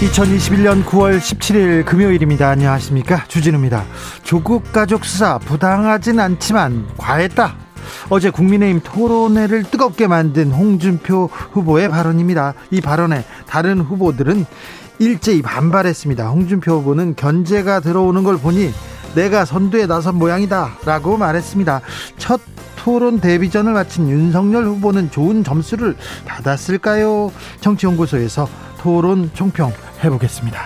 [0.00, 2.48] 2021년 9월 17일 금요일입니다.
[2.48, 3.24] 안녕하십니까.
[3.28, 3.84] 주진우입니다.
[4.22, 7.54] 조국 가족 수사 부당하진 않지만 과했다.
[8.08, 12.54] 어제 국민의힘 토론회를 뜨겁게 만든 홍준표 후보의 발언입니다.
[12.70, 14.46] 이 발언에 다른 후보들은
[15.00, 16.28] 일제히 반발했습니다.
[16.30, 18.72] 홍준표 후보는 견제가 들어오는 걸 보니
[19.14, 21.82] 내가 선두에 나선 모양이다 라고 말했습니다.
[22.16, 22.40] 첫
[22.76, 27.30] 토론 데뷔전을 마친 윤석열 후보는 좋은 점수를 받았을까요?
[27.60, 28.48] 정치연구소에서
[28.80, 29.70] 토론 총평
[30.02, 30.58] 해보겠습니다.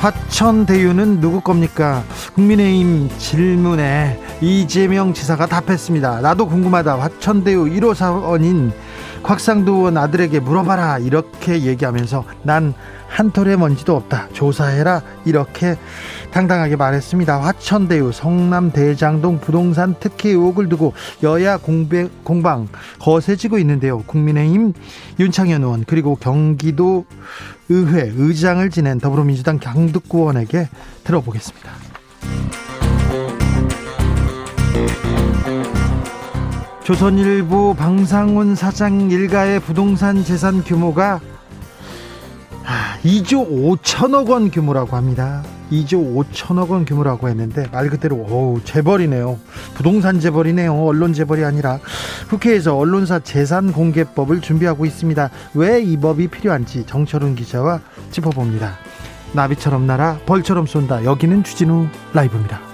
[0.00, 2.02] 화천대유는 누구 겁니까?
[2.34, 6.20] 국민의힘 질문에 이재명 지사가 답했습니다.
[6.20, 6.98] 나도 궁금하다.
[6.98, 8.72] 화천대유 1호 사원인
[9.22, 10.98] 곽상도 의원 아들에게 물어봐라.
[10.98, 12.74] 이렇게 얘기하면서 난
[13.12, 14.28] 한 톨의 먼지도 없다.
[14.32, 15.02] 조사해라.
[15.26, 15.76] 이렇게
[16.30, 17.42] 당당하게 말했습니다.
[17.42, 22.68] 화천대유 성남 대장동 부동산 특혜 의혹을 두고 여야 공배, 공방
[23.00, 23.98] 거세지고 있는데요.
[24.04, 24.72] 국민의힘
[25.20, 27.04] 윤창현 의원 그리고 경기도
[27.68, 30.70] 의회 의장을 지낸 더불어민주당 강득구 의원에게
[31.04, 31.70] 들어보겠습니다.
[36.84, 41.20] 조선일보 방상훈 사장 일가의 부동산 재산 규모가
[43.04, 45.42] 2조 5천억 원 규모라고 합니다.
[45.70, 49.38] 2조 5천억 원 규모라고 했는데 말 그대로 오 재벌이네요.
[49.74, 50.74] 부동산 재벌이네요.
[50.74, 51.78] 언론 재벌이 아니라
[52.28, 55.30] 국회에서 언론사 재산 공개법을 준비하고 있습니다.
[55.54, 58.76] 왜 이 법이 필요한지 정철훈 기자와 짚어봅니다.
[59.32, 61.04] 나비처럼 날아 벌처럼 쏜다.
[61.04, 62.71] 여기는 주진우 라이브입니다.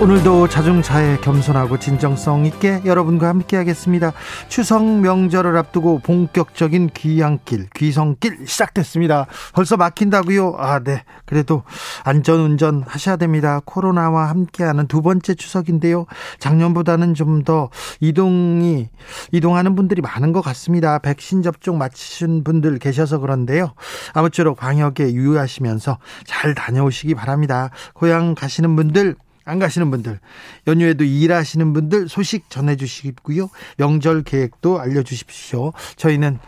[0.00, 4.14] 오늘도 자중차에 겸손하고 진정성 있게 여러분과 함께 하겠습니다.
[4.48, 9.26] 추석 명절을 앞두고 본격적인 귀향길, 귀성길 시작됐습니다.
[9.52, 10.54] 벌써 막힌다고요?
[10.56, 11.04] 아, 네.
[11.26, 11.64] 그래도
[12.04, 13.60] 안전운전 하셔야 됩니다.
[13.66, 16.06] 코로나와 함께하는 두 번째 추석인데요.
[16.38, 18.88] 작년보다는 좀 더 이동이,
[19.32, 20.98] 이동하는 분들이 많은 것 같습니다.
[20.98, 23.72] 백신 접종 마치신 분들 계셔서 그런데요.
[24.12, 27.70] 아무쪼록 방역에 유의하시면서 잘 다녀오시기 바랍니다.
[27.94, 29.16] 고향 가시는 분들,
[29.50, 30.20] 안 가시는 분들,
[30.66, 33.50] 연휴에도 일하시는 분들 소식 전해주시고요.
[33.78, 35.72] 명절 계획도 알려주십시오.
[35.96, 36.38] 저희는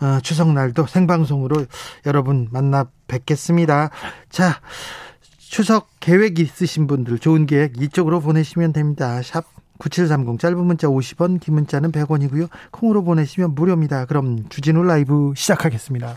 [0.00, 1.66] 어, 추석날도 생방송으로
[2.06, 3.90] 여러분 만나 뵙겠습니다.
[4.30, 4.60] 자,
[5.38, 9.22] 추석 계획 있으신 분들 좋은 계획 이쪽으로 보내시면 됩니다.
[9.22, 9.44] 샵
[9.78, 12.48] 9730 짧은 문자 50원 긴 문자는 100원이고요.
[12.70, 14.06] 콩으로 보내시면 무료입니다.
[14.06, 16.16] 그럼 주진우 라이브 시작하겠습니다.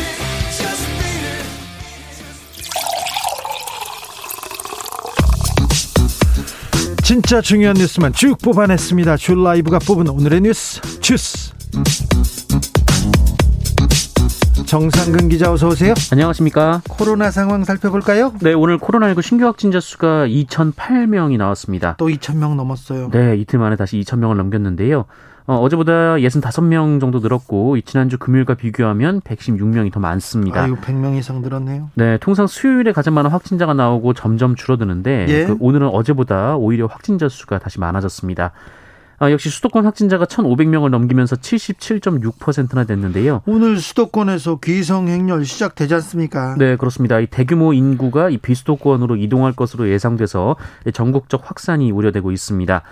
[7.11, 9.17] 진짜 중요한 뉴스만 쭉 뽑아냈습니다.
[9.17, 11.51] 줄 라이브가 뽑은 오늘의 뉴스 주스.
[14.65, 15.93] 정상근 기자 어서 오세요.
[16.09, 16.81] 안녕하십니까.
[16.87, 18.31] 코로나 상황 살펴볼까요?
[18.39, 21.95] 네, 오늘 코로나19 신규 확진자 수가 2,008명이 나왔습니다.
[21.97, 23.09] 또 2,000명 넘었어요.
[23.11, 25.03] 네, 이틀 만에 다시 2,000명을 넘겼는데요.
[25.51, 30.61] 어, 어제보다 65명 정도 늘었고 지난주 금요일과 비교하면 116명이 더 많습니다.
[30.61, 31.89] 아유, 100명 이상 늘었네요.
[31.95, 35.45] 네, 통상 수요일에 가장 많은 확진자가 나오고 점점 줄어드는데 예?
[35.47, 38.53] 그 오늘은 어제보다 오히려 확진자 수가 다시 많아졌습니다.
[39.19, 43.41] 아, 역시 수도권 확진자가 1,500명을 넘기면서 77.6%나 됐는데요.
[43.45, 46.55] 오늘 수도권에서 귀성 행렬 시작되지 않습니까?
[46.57, 47.19] 네, 그렇습니다.
[47.19, 50.55] 이 대규모 인구가 이 비수도권으로 이동할 것으로 예상돼서
[50.93, 52.83] 전국적 확산이 우려되고 있습니다.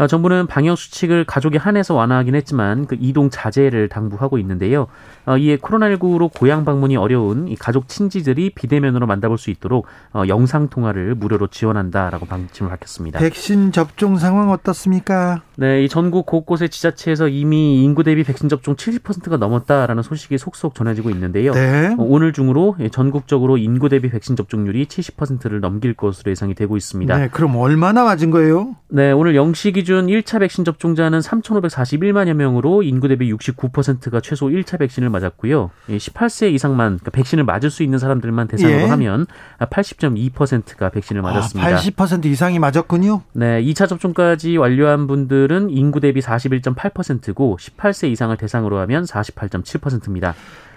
[0.00, 4.86] 어, 정부는 방역 수칙을 가족에 한해서 완화하긴 했지만 그 이동 자제를 당부하고 있는데요.
[5.26, 10.68] 어, 이에 코로나19로 고향 방문이 어려운 이 가족 친지들이 비대면으로 만나볼 수 있도록 어, 영상
[10.68, 13.18] 통화를 무료로 지원한다라고 방침을 밝혔습니다.
[13.18, 15.42] 백신 접종 상황 어떻습니까?
[15.56, 21.10] 네, 이 전국 곳곳의 지자체에서 이미 인구 대비 백신 접종 70%가 넘었다라는 소식이 속속 전해지고
[21.10, 21.52] 있는데요.
[21.52, 21.88] 네.
[21.88, 27.18] 어, 오늘 중으로 전국적으로 인구 대비 백신 접종률이 70%를 넘길 것으로 예상이 되고 있습니다.
[27.18, 28.76] 네, 그럼 얼마나 맞은 거예요?
[28.88, 35.10] 네, 오늘 0시 기준 1차 백신 접종자는 3,541만여 명으로 인구 대비 69%가 최소 1차 백신을
[35.10, 35.70] 맞았고요.
[35.88, 38.86] 18세 이상만 그러니까 백신을 맞을 수 있는 사람들만 대상으로 예.
[38.86, 39.26] 하면
[39.58, 41.76] 80.2%가 백신을 맞았습니다.
[41.76, 43.22] 아, 80% 이상이 맞았군요.
[43.32, 50.34] 네, 2차 접종까지 완료한 분들은 인구 대비 41.8%고 18세 이상을 대상으로 하면 48.7%입니다.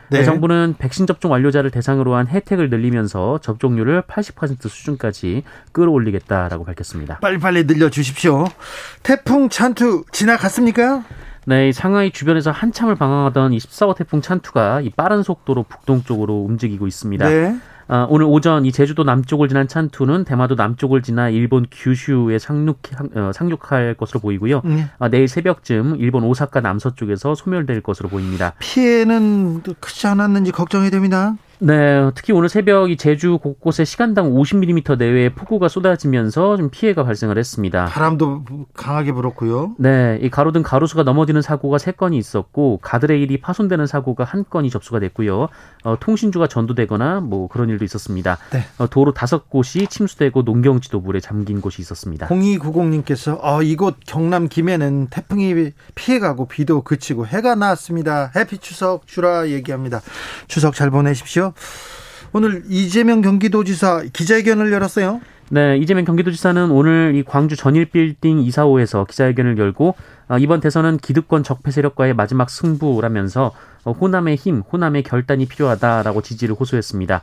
[0.10, 0.24] 네.
[0.24, 7.20] 정부는 백신 접종 완료자를 대상으로 한 혜택을 늘리면서 접종률을 80% 수준까지 끌어올리겠다라고 밝혔습니다.
[7.20, 8.46] 빨리빨리 늘려주십시오.
[9.02, 11.04] 태풍 찬투 지나갔습니까?
[11.46, 17.28] 네, 상하이 주변에서 한참을 방황하던 이 14호 태풍 찬투가 이 빠른 속도로 북동쪽으로 움직이고 있습니다.
[17.28, 17.58] 네.
[17.88, 22.80] 어, 오늘 오전 이 제주도 남쪽을 지난 찬투는 대마도 남쪽을 지나 일본 규슈에 상륙,
[23.16, 24.62] 어, 상륙할 것으로 보이고요.
[24.64, 24.90] 네.
[25.00, 28.54] 어, 내일 새벽쯤 일본 오사카 남서쪽에서 소멸될 것으로 보입니다.
[28.60, 31.36] 피해는 크지 않았는지 걱정이 됩니다.
[31.66, 37.38] 네, 특히 오늘 새벽 이 제주 곳곳에 시간당 50mm 내외의 폭우가 쏟아지면서 좀 피해가 발생을
[37.38, 37.86] 했습니다.
[37.86, 38.44] 바람도
[38.74, 39.74] 강하게 불었고요.
[39.80, 45.48] 네, 이 가로등 가로수가 넘어지는 사고가 3건이 있었고 가드레일이 파손되는 사고가 한 건이 접수가 됐고요.
[45.86, 48.38] 어, 통신주가 전도되거나 뭐 그런 일도 있었습니다.
[48.52, 48.66] 네.
[48.78, 52.28] 어, 도로 다섯 곳이 침수되고 농경지도 물에 잠긴 곳이 있었습니다.
[52.28, 58.32] 0290님께서 어, 이곳 경남 김해는 태풍이 피해가고 비도 그치고 해가 나왔습니다.
[58.36, 60.02] 해피 추석 주라 얘기합니다.
[60.50, 61.53] 추석 잘 보내십시오.
[62.34, 65.22] 오늘 이재명 경기도지사 기자회견을 열었어요.
[65.50, 69.96] 네, 이재명 경기도지사는 오늘 이 광주 전일 빌딩 이사호에서 기자회견을 열고
[70.30, 73.52] 어, 이번 대선은 기득권 적폐 세력과의 마지막 승부라면서
[73.84, 77.22] 어, 호남의 힘, 호남의 결단이 필요하다라고 지지를 호소했습니다.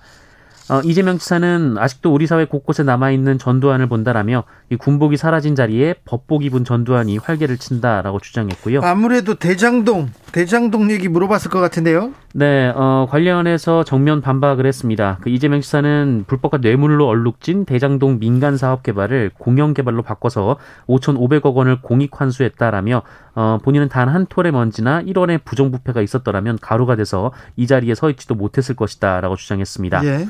[0.71, 6.45] 어, 이재명 지사는 아직도 우리 사회 곳곳에 남아있는 전두환을 본다라며 이 군복이 사라진 자리에 법복
[6.45, 8.81] 입은 전두환이 활개를 친다라고 주장했고요.
[8.83, 12.13] 아무래도 대장동, 대장동 얘기 물어봤을 것 같은데요.
[12.35, 15.19] 네, 어, 관련해서 정면 반박을 했습니다.
[15.23, 20.57] 그 이재명 지사는 불법과 뇌물로 얼룩진 대장동 민간 사업 개발을 공영 개발로 바꿔서
[20.87, 23.03] 5,500억 원을 공익 환수했다라며
[23.35, 28.35] 어, 본인은 단 한 톨의 먼지나 1원의 부정부패가 있었더라면 가루가 돼서 이 자리에 서 있지도
[28.35, 30.05] 못했을 것이다라고 주장했습니다.
[30.05, 30.27] 예.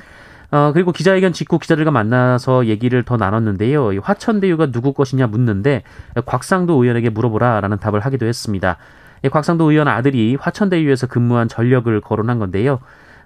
[0.50, 4.00] 어, 그리고 기자회견 직후 기자들과 만나서 얘기를 더 나눴는데요.
[4.02, 5.84] 화천대유가 누구 것이냐 묻는데
[6.26, 8.76] 곽상도 의원에게 물어보라라는 답을 하기도 했습니다.
[9.30, 12.80] 곽상도 의원 아들이 화천대유에서 근무한 전력을 거론한 건데요.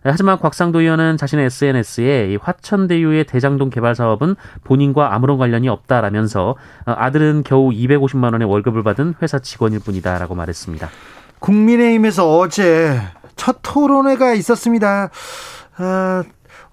[0.07, 7.71] 하지만 곽상도 의원은 자신의 SNS에 화천대유의 대장동 개발 사업은 본인과 아무런 관련이 없다라면서 아들은 겨우
[7.71, 10.91] 250만 원의 월급을 받은 회사 직원일 뿐이다라고 말했습니다.
[11.39, 13.01] 국민의힘에서 어제
[13.37, 15.09] 첫 토론회가 있었습니다.
[15.79, 16.23] 어,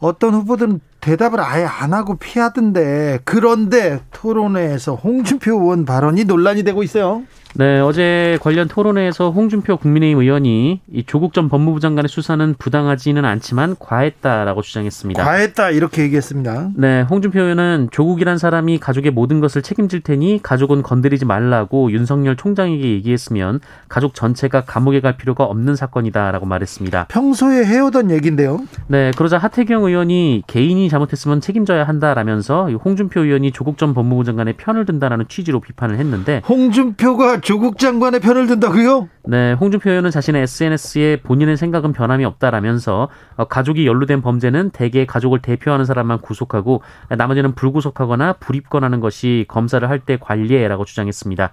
[0.01, 7.23] 어떤 후보들은 대답을 아예 안 하고 피하던데 그런데 토론회에서 홍준표 의원 발언이 논란이 되고 있어요.
[7.53, 13.75] 네, 어제 관련 토론회에서 홍준표 국민의힘 의원이 이 조국 전 법무부 장관의 수사는 부당하지는 않지만
[13.77, 15.21] 과했다라고 주장했습니다.
[15.21, 16.69] 과했다 이렇게 얘기했습니다.
[16.75, 22.89] 네, 홍준표 의원은 조국이란 사람이 가족의 모든 것을 책임질 테니 가족은 건드리지 말라고 윤석열 총장에게
[22.89, 23.59] 얘기했으면
[23.89, 27.07] 가족 전체가 감옥에 갈 필요가 없는 사건이다라고 말했습니다.
[27.09, 28.61] 평소에 해오던 얘기인데요.
[28.87, 34.85] 네, 그러자 하태경 의원이 개인이 잘못했으면 책임져야 한다라면서 홍준표 의원이 조국 전 법무부 장관의 편을
[34.85, 39.09] 든다라는 취지로 비판을 했는데 홍준표가 조국 장관의 편을 든다고요?
[39.25, 45.41] 네, 홍준표 의원은 자신의 SNS에 본인의 생각은 변함이 없다라면서 어, 가족이 연루된 범죄는 대개 가족을
[45.41, 51.51] 대표하는 사람만 구속하고 나머지는 불구속하거나 불입건하는 것이 검사를 할 때 관리해라고 주장했습니다.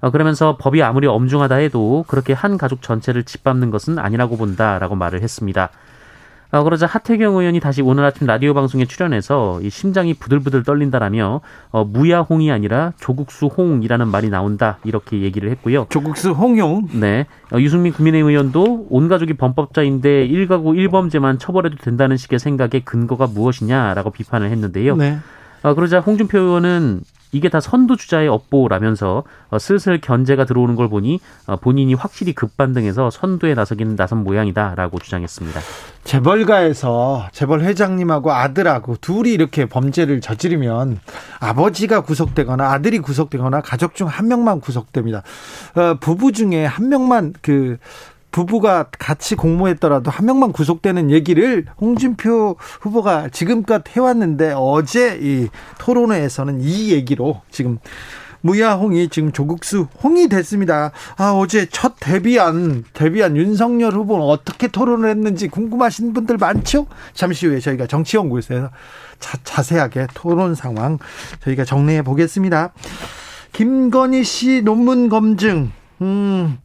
[0.00, 5.22] 어, 그러면서 법이 아무리 엄중하다 해도 그렇게 한 가족 전체를 짓밟는 것은 아니라고 본다라고 말을
[5.22, 5.70] 했습니다.
[6.52, 11.40] 어, 그러자 하태경 의원이 다시 오늘 아침 라디오 방송에 출연해서 이 심장이 부들부들 떨린다라며
[11.70, 15.86] 어, 무야홍이 아니라 조국수 홍이라는 말이 나온다 이렇게 얘기를 했고요.
[15.88, 16.88] 조국수 홍용.
[16.92, 17.26] 네.
[17.54, 24.10] 어, 유승민 국민의힘 의원도 온 가족이 범법자인데 일가구 일범죄만 처벌해도 된다는 식의 생각의 근거가 무엇이냐라고
[24.10, 24.96] 비판을 했는데요.
[24.96, 25.20] 네.
[25.62, 27.00] 어, 그러자 홍준표 의원은
[27.32, 33.10] 이게 다 선두 주자의 업보라면서 어, 슬슬 견제가 들어오는 걸 보니 어, 본인이 확실히 급반등해서
[33.10, 35.60] 선두에 나서기는 나선 모양이다라고 주장했습니다.
[36.04, 41.00] 재벌가에서 재벌 회장님하고 아들하고 둘이 이렇게 범죄를 저지르면
[41.40, 45.22] 아버지가 구속되거나 아들이 구속되거나 가족 중 한 명만 구속됩니다.
[45.74, 47.78] 어, 부부 중에 한 명만 그
[48.32, 55.48] 부부가 같이 공모했더라도 한 명만 구속되는 얘기를 홍준표 후보가 지금껏 해왔는데 어제 이
[55.78, 57.78] 토론회에서는 이 얘기로 지금
[58.42, 60.90] 무야홍이 지금 조국수 홍이 됐습니다.
[61.16, 66.86] 아, 어제 첫 데뷔한, 데뷔한 윤석열 후보는 어떻게 토론을 했는지 궁금하신 분들 많죠?
[67.14, 68.70] 잠시 후에 저희가 정치연구소에서
[69.20, 70.98] 자, 자세하게 토론 상황
[71.44, 72.72] 저희가 정리해 보겠습니다.
[73.52, 75.70] 김건희 씨 논문 검증,
[76.00, 76.58] 음,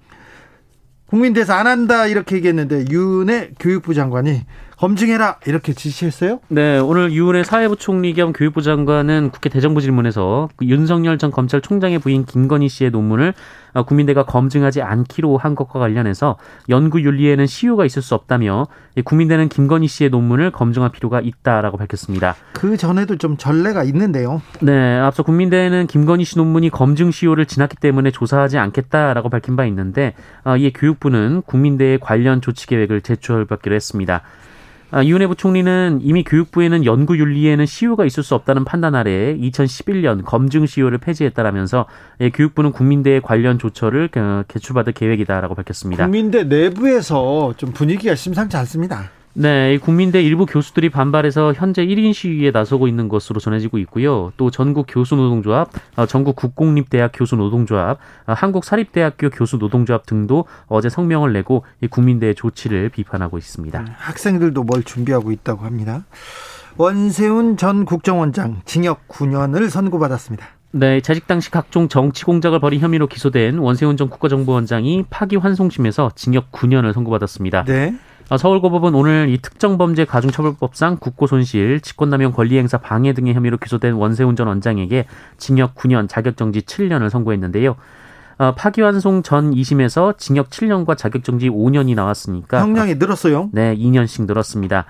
[1.07, 4.45] 국민대에서 안 한다 이렇게 얘기했는데 윤의 교육부 장관이
[4.77, 6.39] 검증해라 이렇게 지시했어요?
[6.49, 11.97] 네, 오늘 유은혜 사회부 총리 겸 교육부 장관은 국회 대정부 질문에서 그 윤석열 전 검찰총장의
[11.99, 13.33] 부인 김건희 씨의 논문을
[13.73, 16.37] 어, 국민대가 검증하지 않기로 한 것과 관련해서
[16.69, 18.67] 연구 윤리에는 시효가 있을 수 없다며
[19.03, 22.35] 국민대는 김건희 씨의 논문을 검증할 필요가 있다라고 밝혔습니다.
[22.53, 24.41] 그 전에도 좀 전례가 있는데요.
[24.61, 30.13] 네, 앞서 국민대는 김건희 씨 논문이 검증 시효를 지났기 때문에 조사하지 않겠다라고 밝힌 바 있는데
[30.43, 34.21] 어, 이에 교육부는 국민대의 관련 조치 계획을 제출받기로 했습니다.
[34.89, 40.65] 아, 이은혜 부총리는 이미 교육부에는 연구 윤리에는 시효가 있을 수 없다는 판단 아래 2011년 검증
[40.65, 41.85] 시효를 폐지했다라면서
[42.21, 46.05] 예, 교육부는 국민대의 관련 조처를 어, 개출받을 계획이다라고 밝혔습니다.
[46.05, 49.09] 국민대 내부에서 좀 분위기가 심상치 않습니다.
[49.39, 54.33] 네, 국민대 일부 교수들이 반발해서 현재 1인 시위에 나서고 있는 것으로 전해지고 있고요.
[54.35, 62.33] 또 전국 교수노동조합, 어, 전국 국공립대학 교수노동조합, 어, 한국사립대학교 교수노동조합 등도 어제 성명을 내고 국민대의
[62.33, 63.79] 조치를 비판하고 있습니다.
[63.79, 66.05] 네, 학생들도 뭘 준비하고 있다고 합니다.
[66.77, 70.47] 원세훈 전 국정원장 징역 9년을 선고받았습니다.
[70.71, 76.93] 네, 재직 당시 각종 정치 공작을 벌인 혐의로 기소된 원세훈 전 국가정보원장이 파기환송심에서 징역 9년을
[76.93, 77.65] 선고받았습니다.
[77.65, 77.95] 네.
[78.29, 84.47] 어, 서울고법은 오늘 이 특정범죄 가중처벌법상 국고손실, 직권남용 권리행사 방해 등의 혐의로 기소된 원세훈 전
[84.47, 85.05] 원장에게
[85.37, 87.75] 징역 9년, 자격정지 7년을 선고했는데요.
[88.39, 93.49] 어, 파기환송 전 2심에서 징역 7년과 자격정지 5년이 나왔으니까 형량이 늘었어요?
[93.53, 94.85] 네, 2년씩 늘었습니다.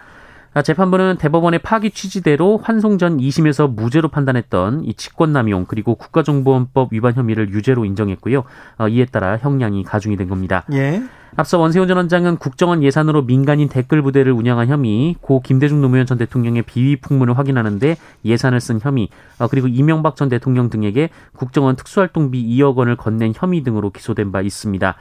[0.53, 7.13] 아, 재판부는 대법원의 파기 취지대로 환송 전 2심에서 무죄로 판단했던 이 직권남용 그리고 국가정보원법 위반
[7.13, 8.43] 혐의를 유죄로 인정했고요.
[8.77, 10.65] 어, 이에 따라 형량이 가중이 된 겁니다.
[10.73, 11.03] 예.
[11.35, 16.17] 앞서 원세훈 전 원장은 국정원 예산으로 민간인 댓글 부대를 운영한 혐의, 고 김대중 노무현 전
[16.17, 22.43] 대통령의 비위 풍문을 확인하는데 예산을 쓴 혐의, 어, 그리고 이명박 전 대통령 등에게 국정원 특수활동비
[22.57, 24.95] 2억 원을 건넨 혐의 등으로 기소된 바 있습니다.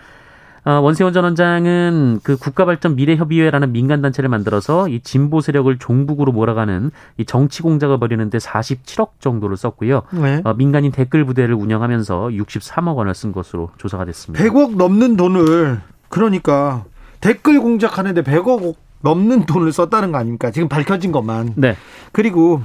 [0.66, 7.24] 어, 원세훈 전 원장은 그 국가발전 미래협의회라는 민간단체를 만들어서 이 진보 세력을 종북으로 몰아가는 이
[7.24, 10.02] 정치 공작을 벌이는데 47억 정도를 썼고요.
[10.10, 10.40] 네.
[10.42, 14.44] 어, 민간인 댓글 부대를 운영하면서 63억 원을 쓴 것으로 조사가 됐습니다.
[14.44, 16.84] 100억 넘는 돈을 그러니까
[17.20, 20.50] 댓글 공작하는데 100억 넘는 돈을 썼다는 거 아닙니까?
[20.50, 21.52] 지금 밝혀진 것만.
[21.54, 21.76] 네.
[22.10, 22.60] 그리고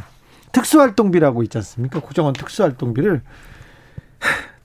[0.53, 2.00] 특수활동비라고 있지 않습니까?
[2.00, 3.22] 국정원 특수활동비를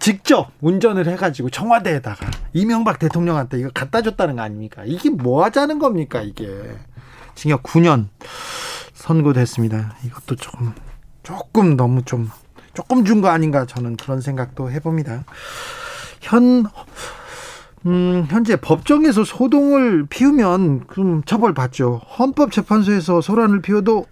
[0.07, 4.85] 직접 운전을 해가지고 청와대에다가 이명박 대통령한테 이거 갖다 줬다는 거 아닙니까?
[4.85, 6.47] 이게 뭐 하자는 겁니까, 이게.
[7.35, 8.07] 징역 9년
[8.95, 9.97] 선고됐습니다.
[10.05, 10.73] 이것도 조금,
[11.25, 12.31] 조금 너무 좀,
[12.73, 15.25] 조금 준 거 아닌가 저는 그런 생각도 해봅니다.
[16.21, 16.67] 현,
[17.87, 22.03] 음, 현재 법정에서 소동을 피우면 그럼 처벌받죠.
[22.17, 24.07] 헌법재판소에서 소란을 피워도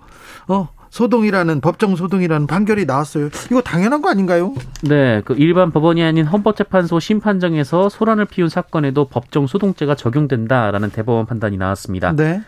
[0.49, 3.29] 어 소동이라는 법정 소동이라는 판결이 나왔어요.
[3.51, 4.55] 이거 당연한 거 아닌가요?
[4.85, 11.57] 네, 그 일반 법원이 아닌 헌법재판소 심판정에서 소란을 피운 사건에도 법정 소동죄가 적용된다라는 대법원 판단이
[11.57, 12.13] 나왔습니다.
[12.15, 12.43] 네.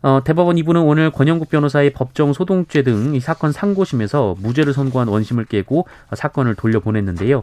[0.00, 5.44] 어, 대법원 2부는 오늘 권영국 변호사의 법정 소동죄 등 이 사건 상고심에서 무죄를 선고한 원심을
[5.44, 7.42] 깨고 사건을 돌려보냈는데요.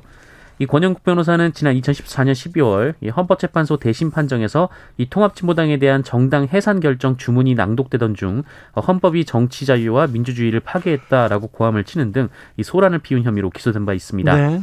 [0.60, 6.80] 이 권영국 변호사는 지난 2014년 12월 이 헌법재판소 대심 판정에서 이 통합진보당에 대한 정당 해산
[6.80, 13.00] 결정 주문이 낭독되던 중 어, 헌법이 정치 자유와 민주주의를 파괴했다라고 고함을 치는 등 이 소란을
[13.00, 14.36] 피운 혐의로 기소된 바 있습니다.
[14.36, 14.62] 네.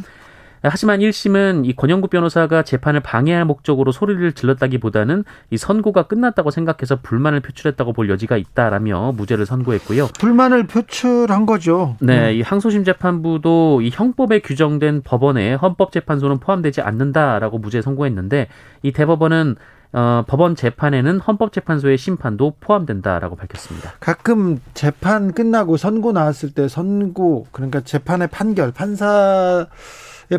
[0.69, 7.41] 하지만 1심은 이 권영구 변호사가 재판을 방해할 목적으로 소리를 질렀다기보다는 이 선고가 끝났다고 생각해서 불만을
[7.41, 10.09] 표출했다고 볼 여지가 있다라며 무죄를 선고했고요.
[10.19, 11.97] 불만을 표출한 거죠.
[11.99, 12.33] 네, 네.
[12.35, 18.47] 이 항소심 재판부도 이 형법에 규정된 법원에 헌법재판소는 포함되지 않는다라고 무죄 선고했는데
[18.83, 19.55] 이 대법원은
[19.93, 23.93] 어, 법원 재판에는 헌법재판소의 심판도 포함된다라고 밝혔습니다.
[24.01, 29.67] 가끔 재판 끝나고 선고 나왔을 때 선고 그러니까 재판의 판결 판사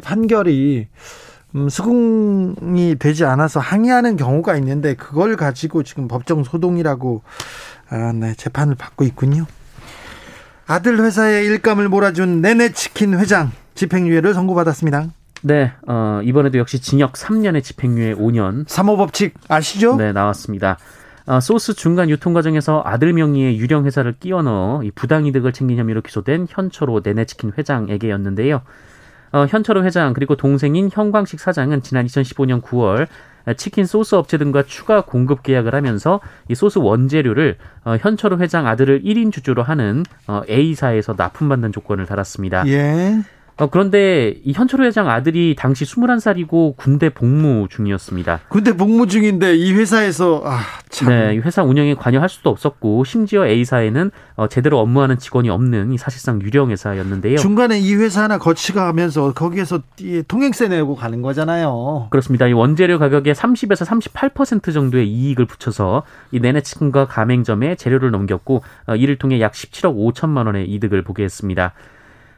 [0.03, 0.89] 판결이
[1.55, 7.23] 음, 수긍이 되지 않아서 항의하는 경우가 있는데 그걸 가지고 지금 법정 소동이라고
[7.89, 9.47] 아, 네, 재판을 받고 있군요.
[10.67, 15.09] 아들 회사에 일감을 몰아준 네네치킨 회장 집행유예를 선고받았습니다.
[15.43, 18.65] 네, 어, 이번에도 역시 징역 3년의 집행유예 5년.
[18.67, 19.97] 사모법칙 아시죠?
[19.97, 20.79] 네, 나왔습니다.
[21.27, 25.79] 어, 소스 중간 유통 과정에서 아들 명의의 유령 회사를 끼워 넣어 이 부당 이득을 챙긴
[25.79, 28.63] 혐의로 기소된 현초로 네네치킨 회장에게였는데요.
[29.33, 33.07] 어, 현철호 회장 그리고 동생인 현광식 사장은 지난 2015년 9월
[33.57, 39.03] 치킨 소스 업체 등과 추가 공급 계약을 하면서 이 소스 원재료를 어, 현철호 회장 아들을
[39.03, 42.67] 1인 주주로 하는 어, A사에서 납품받는 조건을 달았습니다.
[42.67, 43.23] 예.
[43.59, 48.41] 어, 그런데 이 현철 회장 아들이 당시 21살이고 군대 복무 중이었습니다.
[48.49, 50.61] 군대 복무 중인데 이 회사에서 아,
[50.91, 51.09] 참.
[51.09, 56.43] 네, 회사 운영에 관여할 수도 없었고 심지어 A사에는 어, 제대로 업무하는 직원이 없는 이 사실상
[56.43, 57.39] 유령 회사였는데요.
[57.39, 59.81] 중간에 이 회사 하나 거치가면서 거기에서
[60.29, 62.09] 통행세 내고 가는 거잖아요.
[62.11, 62.47] 그렇습니다.
[62.49, 69.17] 이 원재료 가격의 30에서 38% 정도의 이익을 붙여서 이 내내치킨과 가맹점에 재료를 넘겼고 어, 이를
[69.17, 71.73] 통해 약 17억 5천만 원의 이득을 보게 했습니다.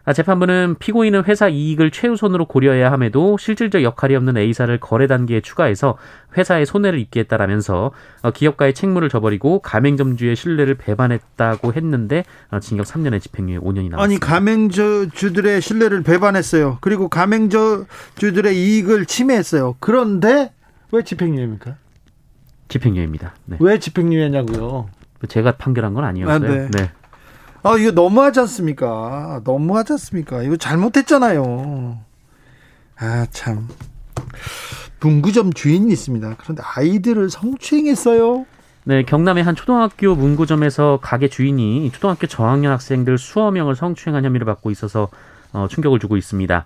[0.08, 5.98] 아, 재판부는 피고인은 회사 이익을 최우선으로 고려해야 함에도 실질적 역할이 없는 A사를 거래 단계에 추가해서
[6.34, 7.90] 회사의 손해를 입게 했다라면서
[8.22, 14.02] 어, 기업가의 책무를 져버리고 가맹점주의 신뢰를 배반했다고 했는데 어, 징역 3년의 집행유예 5년이 나왔습니다.
[14.02, 16.78] 아니 가맹주들의 신뢰를 배반했어요.
[16.80, 19.76] 그리고 가맹주들의 이익을 침해했어요.
[19.78, 20.54] 그런데
[20.90, 21.76] 왜 집행유예입니까?
[22.68, 23.34] 집행유예입니다.
[23.44, 23.58] 네.
[23.60, 24.88] 왜 집행유예냐고요?
[25.28, 26.34] 제가 판결한 건 아니었어요.
[26.34, 26.70] 아, 네.
[26.70, 26.90] 네.
[27.68, 29.42] 아, 이거 너무하지 않습니까?
[29.44, 30.42] 너무하지 않습니까?
[30.42, 31.98] 이거 잘못했잖아요.
[32.96, 33.68] 아, 참.
[35.00, 36.36] 문구점 주인이 있습니다.
[36.38, 38.46] 그런데 아이들을 성추행했어요.
[38.84, 44.70] 네, 경남의 한 초등학교 문구점에서 가게 주인이 초등학교 저학년 학생들 수어 명을 성추행한 혐의를 받고
[44.70, 45.10] 있어서
[45.52, 46.64] 어, 충격을 주고 있습니다.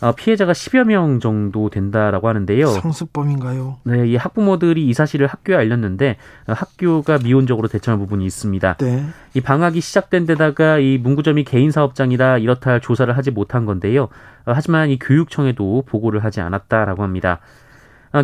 [0.00, 2.66] 어, 피해자가 10여 명 정도 된다라고 하는데요.
[2.66, 3.78] 성습범인가요?
[3.84, 8.76] 네, 이 학부모들이 이 사실을 학교에 알렸는데 어, 학교가 미온적으로 대처한 부분이 있습니다.
[8.78, 9.04] 네.
[9.34, 14.04] 이 방학이 시작된 데다가 이 문구점이 개인 사업장이라 이렇다 할 조사를 하지 못한 건데요.
[14.44, 17.40] 어, 하지만 이 교육청에도 보고를 하지 않았다라고 합니다.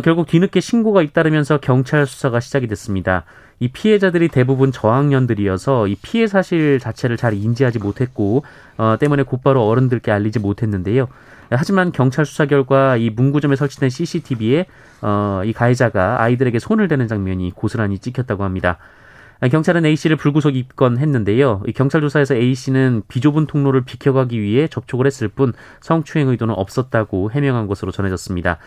[0.03, 3.25] 결국 뒤늦게 신고가 잇따르면서 경찰 수사가 시작이 됐습니다.
[3.61, 8.43] 이 피해자들이 대부분 저학년들이어서 이 피해 사실 자체를 잘 인지하지 못했고
[8.77, 11.07] 어, 때문에 곧바로 어른들께 알리지 못했는데요.
[11.51, 14.65] 하지만 경찰 수사 결과 이 문구점에 설치된 CCTV에
[15.03, 18.79] 어, 이 가해자가 아이들에게 손을 대는 장면이 고스란히 찍혔다고 합니다.
[19.51, 21.61] 경찰은 A 씨를 불구속 입건했는데요.
[21.75, 27.67] 경찰 조사에서 A 씨는 비좁은 통로를 비켜가기 위해 접촉을 했을 뿐 성추행 의도는 없었다고 해명한
[27.67, 28.57] 것으로 전해졌습니다.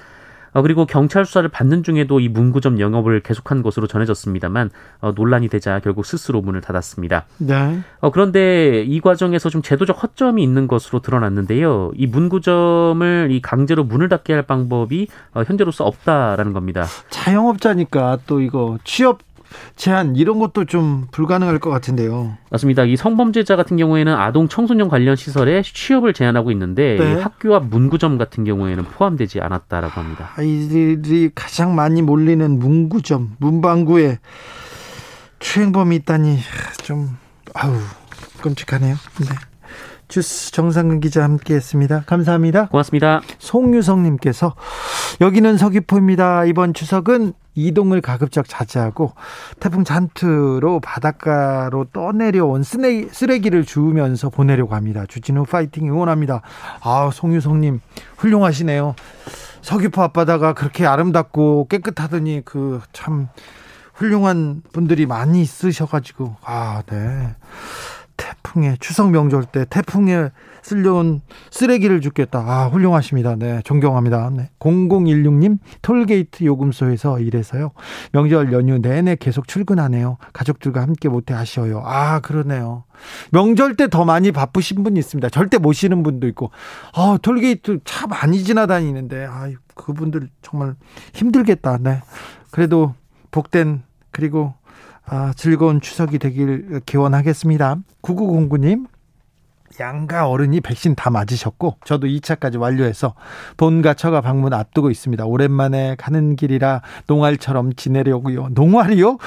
[0.55, 4.71] 어, 그리고 경찰 수사를 받는 중에도 이 문구점 영업을 계속한 것으로 전해졌습니다만
[5.01, 7.27] 어, 논란이 되자 결국 스스로 문을 닫았습니다.
[7.39, 7.81] 네.
[8.01, 11.91] 어, 그런데 이 과정에서 좀 제도적 허점이 있는 것으로 드러났는데요.
[11.97, 16.85] 이 문구점을 이 강제로 문을 닫게 할 방법이 어, 현재로서 없다라는 겁니다.
[17.11, 19.19] 자영업자니까 또 이거 취업
[19.77, 22.37] 제한 이런 것도 좀 불가능할 것 같은데요.
[22.51, 22.85] 맞습니다.
[22.85, 27.21] 이 성범죄자 같은 경우에는 아동 청소년 관련 시설에 취업을 제한하고 있는데 네.
[27.21, 30.31] 학교와 문구점 같은 경우에는 포함되지 않았다라고 합니다.
[30.37, 34.19] 아이들이 가장 많이 몰리는 문구점, 문방구에
[35.41, 36.39] 추행범이 있다니
[36.85, 37.17] 좀
[37.55, 37.75] 아우
[38.41, 38.95] 끔찍하네요.
[39.21, 39.27] 네.
[40.09, 42.05] 주스 정상근 기자 함께했습니다.
[42.07, 42.67] 감사합니다.
[42.69, 43.21] 고맙습니다.
[43.39, 44.55] 송유성님께서
[45.21, 46.45] 여기는 서귀포입니다.
[46.45, 49.13] 이번 추석은 이동을 가급적 자제하고
[49.61, 55.05] 태풍 잔트로 바닷가로 떠내려온 쓰레기, 쓰레기를 주우면서 보내려고 합니다.
[55.09, 56.43] 주진우 파이팅 응원합니다.
[56.83, 57.81] 아, 송유성님
[58.19, 58.95] 훌륭하시네요.
[59.63, 63.29] 서귀포 앞바다가 그렇게 아름답고 깨끗하더니 그 참
[63.95, 67.37] 훌륭한 분들이 많이 있으셔가지고 아, 네.
[68.17, 70.31] 태풍에 추석 명절 때 태풍에
[70.65, 72.39] 쓸려온 쓰레기를 줍겠다.
[72.39, 73.37] 아, 훌륭하십니다.
[73.37, 74.31] 네, 존경합니다.
[74.35, 74.51] 네.
[74.59, 77.73] 0016님, 톨게이트 요금소에서 일해서요.
[78.13, 80.17] 명절 연휴 내내 계속 출근하네요.
[80.33, 81.83] 가족들과 함께 못해 아쉬워요.
[81.85, 82.85] 아, 그러네요.
[83.31, 85.29] 명절 때 더 많이 바쁘신 분이 있습니다.
[85.29, 86.51] 절대 못 쉬는 분도 있고,
[86.95, 90.75] 아, 톨게이트 차 많이 지나다니는데, 아, 그분들 정말
[91.13, 91.79] 힘들겠다.
[91.79, 92.01] 네.
[92.51, 92.95] 그래도
[93.31, 94.55] 복된, 그리고
[95.07, 97.77] 아, 즐거운 추석이 되길 기원하겠습니다.
[98.03, 98.87] 9909님,
[99.81, 103.15] 양가 어른이 백신 다 맞으셨고 저도 2차까지 완료해서
[103.57, 105.25] 본가 처가 방문 앞두고 있습니다.
[105.25, 108.49] 오랜만에 가는 길이라 농알처럼 지내려고요.
[108.53, 109.19] 농알이요?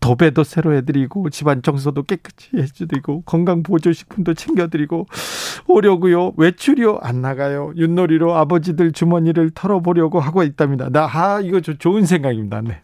[0.00, 5.06] 도배도 새로 해드리고 집안 청소도 깨끗이 해드리고 건강 보조식품도 챙겨드리고
[5.68, 6.32] 오려고요.
[6.36, 7.72] 외출이요 안 나가요.
[7.76, 10.88] 윷놀이로 아버지들 주머니를 털어보려고 하고 있답니다.
[10.90, 12.62] 나 아 이거 좋은 생각입니다.
[12.62, 12.80] 네.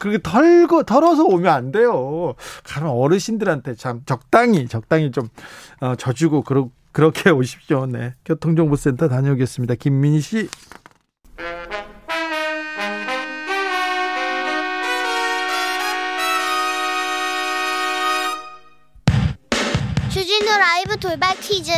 [0.00, 2.34] 그렇게 털고 털어서 오면 안 돼요.
[2.64, 5.28] 가면 어르신들한테 참 적당히 적당히 좀
[5.80, 7.86] 어, 져주고 그러, 그렇게 오십시오.
[7.86, 8.14] 네.
[8.24, 9.74] 교통정보센터 다녀오겠습니다.
[9.74, 10.48] 김민희 씨.
[20.10, 21.70] 주진우 라이브 돌발 퀴즈.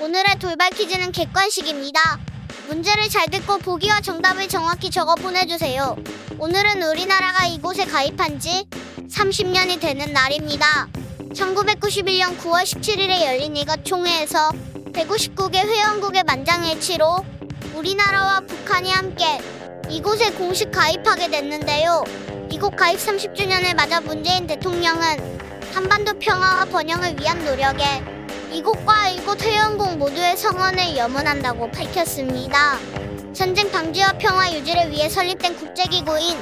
[0.00, 2.00] 오늘의 돌발 퀴즈는 객관식입니다.
[2.68, 5.96] 문제를 잘 듣고 보기와 정답을 정확히 적어 보내주세요.
[6.38, 8.66] 오늘은 우리나라가 이곳에 가입한 지
[9.08, 10.88] 30년이 되는 날입니다.
[11.34, 14.50] 1991년 9월 17일에 열린 이것 총회에서
[14.92, 17.24] 159개 회원국의 만장일치로
[17.74, 19.38] 우리나라와 북한이 함께
[19.90, 22.04] 이곳에 공식 가입하게 됐는데요.
[22.50, 25.38] 이곳 가입 30주년을 맞아 문재인 대통령은
[25.74, 28.13] 한반도 평화와 번영을 위한 노력에
[28.54, 32.78] 이곳과 이곳 회원국 모두의 성원을 염원한다고 밝혔습니다.
[33.32, 36.38] 전쟁 방지와 평화 유지를 위해 설립된 국제기구인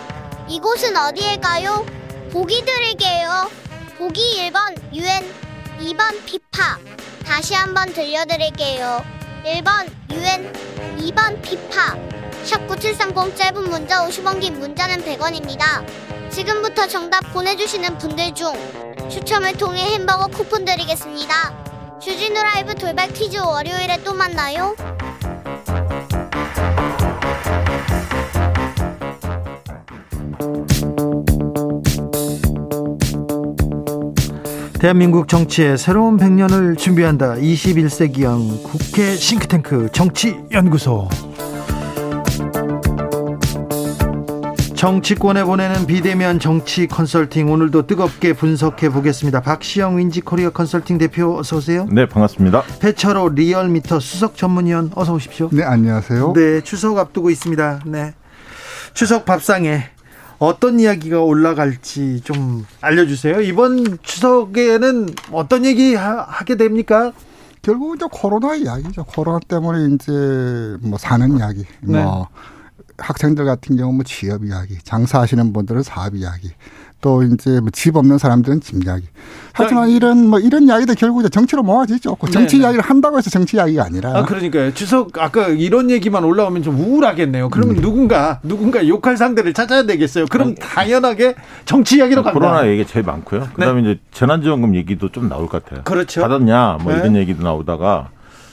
[0.47, 1.87] 이곳은 어디일까요?
[2.31, 3.51] 보기 드릴게요.
[3.97, 4.21] 보기
[4.51, 5.33] 1번 UN,
[5.81, 6.79] 2번 피파.
[7.25, 9.03] 다시 한번 들려드릴게요.
[9.47, 10.53] 1번 UN,
[10.99, 11.97] 2번 피파.
[12.45, 16.31] 샵 9730 짧은 문자 50원 긴 문자는 100원입니다.
[16.31, 18.53] 지금부터 정답 보내주시는 분들 중
[19.09, 21.72] 추첨을 통해 햄버거 쿠폰 드리겠습니다.
[22.03, 24.75] 주진우 라이브 돌발 퀴즈 월요일에 또 만나요.
[34.81, 37.37] 대한민국 정치의 새로운 100년을 준비한다.
[37.37, 41.09] 21세기형 국회 싱크탱크 정치연구소.
[44.83, 49.41] 정치권에 보내는 비대면 정치 컨설팅 오늘도 뜨겁게 분석해 보겠습니다.
[49.41, 51.87] 박시영 윈지 코리아 컨설팅 대표 어서 오세요.
[51.89, 52.65] 네, 반갑습니다.
[52.81, 55.51] 배철호 리얼미터 수석 전문위원 어서 오십시오.
[55.53, 56.33] 네, 안녕하세요.
[56.33, 57.83] 네, 추석 앞두고 있습니다.
[57.87, 58.13] 네.
[58.93, 59.85] 추석 밥상에
[60.41, 63.41] 어떤 이야기가 올라갈지 좀 알려주세요.
[63.43, 67.13] 이번 추석에는 어떤 얘기 하, 게 됩니까?
[67.63, 69.05] 결국 이제 코로나 이야기죠.
[69.05, 70.11] 코로나 때문에 이제
[70.81, 72.03] 뭐 사는 이야기, 네.
[72.03, 72.27] 뭐
[73.03, 76.51] 학생들 같은 경우 뭐 취업 이야기, 장사하시는 분들은 사업 이야기,
[77.01, 79.07] 또 이제 뭐 집 없는 사람들은 집 이야기.
[79.53, 82.15] 하지만 이런 뭐 이런 이야기도 결국 이제 정치로 모아지죠.
[82.15, 82.63] 그 정치 네네.
[82.65, 84.17] 이야기를 한다고 해서 정치 이야기가 아니라.
[84.17, 84.73] 아 그러니까요.
[84.73, 87.51] 추석 아까 이런 얘기만 올라오면 좀 우울하겠네요.
[87.51, 87.81] 그러면 음.
[87.83, 90.27] 누군가 누군가 욕할 상대를 찾아야 되겠어요.
[90.31, 90.55] 그럼 음.
[90.55, 91.35] 당연하게
[91.65, 92.47] 정치 이야기로 갑니다.
[92.49, 93.49] 코로나 얘기 제일 많고요.
[93.55, 93.91] 그다음에 네.
[93.93, 95.83] 이제 재난지원금 얘기도 좀 나올 것 같아요.
[95.85, 96.21] 그렇죠.
[96.23, 97.01] 받았냐 뭐 네.
[97.01, 98.11] 이런 얘기도 나오다가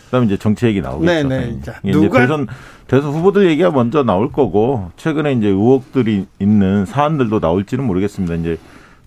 [0.10, 1.06] 그다음에 이제 정치 얘기 나오겠죠.
[1.06, 1.45] 네네.
[1.45, 1.62] 네.
[1.62, 2.48] 자, 이제 누가 대선
[2.88, 8.36] 대선 후보들 얘기가 먼저 나올 거고 최근에 이제 의혹들이 있는 사안들도 나올지는 모르겠습니다.
[8.36, 8.58] 이제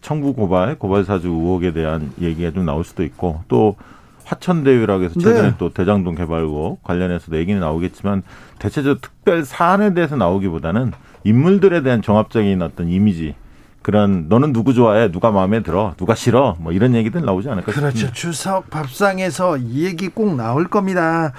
[0.00, 3.76] 청부 고발, 고발 사주 의혹에 대한 얘기가 좀 나올 수도 있고 또
[4.24, 5.54] 화천대유라고 해서 최근에 네.
[5.58, 8.22] 또 대장동 개발 의혹 관련해서도 얘기는 나오겠지만
[8.58, 10.92] 대체적으로 특별 사안에 대해서 나오기보다는
[11.24, 13.34] 인물들에 대한 종합적인 어떤 이미지
[13.82, 17.90] 그런 너는 누구 좋아해 누가 마음에 들어 누가 싫어 뭐 이런 얘기들 나오지 않을까 그렇죠
[17.90, 18.14] 싶습니다.
[18.14, 21.32] 추석 밥상에서 이 얘기 꼭 나올 겁니다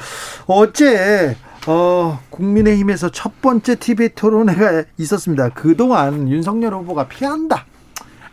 [0.45, 1.35] 어제
[1.67, 5.49] 어, 국민의힘에서 첫 번째 TV 토론회가 있었습니다.
[5.49, 7.65] 그동안 윤석열 후보가 피한다.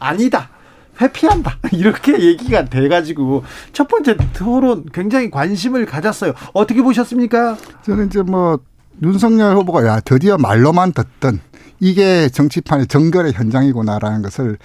[0.00, 0.50] 아니다.
[1.00, 1.58] 회피한다.
[1.72, 6.32] 이렇게 얘기가 돼가지고 첫 번째 토론 굉장히 관심을 가졌어요.
[6.52, 7.56] 어떻게 보셨습니까?
[7.82, 8.58] 저는 이제 뭐
[9.02, 11.40] 윤석열 후보가 야 드디어 말로만 듣던
[11.80, 14.58] 이게 정치판의 정결의 현장이구나라는 것을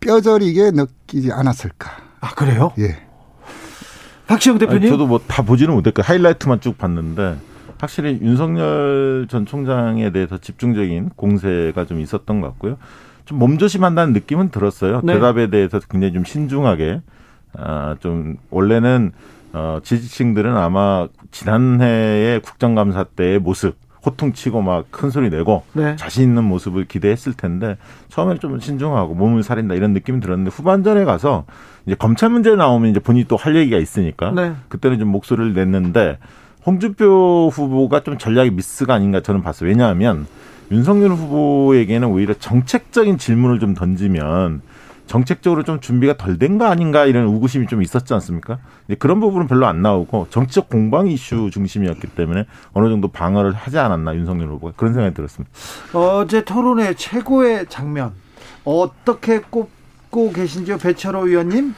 [0.00, 1.90] 뼈저리게 느끼지 않았을까.
[2.20, 2.72] 아 그래요?
[2.78, 2.96] 예.
[4.26, 4.82] 박시영 대표님.
[4.82, 7.36] 아니, 저도 뭐 다 보지는 못했고 하이라이트만 쭉 봤는데
[7.78, 12.78] 확실히 윤석열 전 총장에 대해서 집중적인 공세가 좀 있었던 것 같고요.
[13.24, 15.00] 좀 몸조심한다는 느낌은 들었어요.
[15.04, 15.14] 네.
[15.14, 17.02] 대답에 대해서 굉장히 좀 신중하게
[17.58, 19.12] 아, 좀 원래는
[19.52, 25.94] 어, 지지층들은 아마 지난해의 국정감사 때의 모습 호통치고 막 큰 소리 내고 네.
[25.96, 27.76] 자신 있는 모습을 기대했을 텐데
[28.08, 31.44] 처음에는 좀 신중하고 몸을 사린다 이런 느낌이 들었는데 후반전에 가서
[31.86, 34.52] 이제 검찰 문제 나오면 이제 본인이 또 할 얘기가 있으니까 네.
[34.68, 36.18] 그때는 좀 목소리를 냈는데
[36.66, 39.68] 홍준표 후보가 좀 전략의 미스가 아닌가 저는 봤어요.
[39.68, 40.26] 왜냐하면
[40.70, 44.62] 윤석열 후보에게는 오히려 정책적인 질문을 좀 던지면
[45.16, 48.58] 정책적으로 좀 준비가 덜 된 거 아닌가 이런 의구심이 좀 있었지 않습니까?
[48.98, 54.14] 그런 부분은 별로 안 나오고 정치적 공방 이슈 중심이었기 때문에 어느 정도 방어를 하지 않았나
[54.16, 55.50] 윤석열 후보가 그런 생각이 들었습니다.
[55.92, 58.12] 어제 토론회 최고의 장면
[58.64, 61.74] 어떻게 꼽고 계신지요, 배철호 의원님?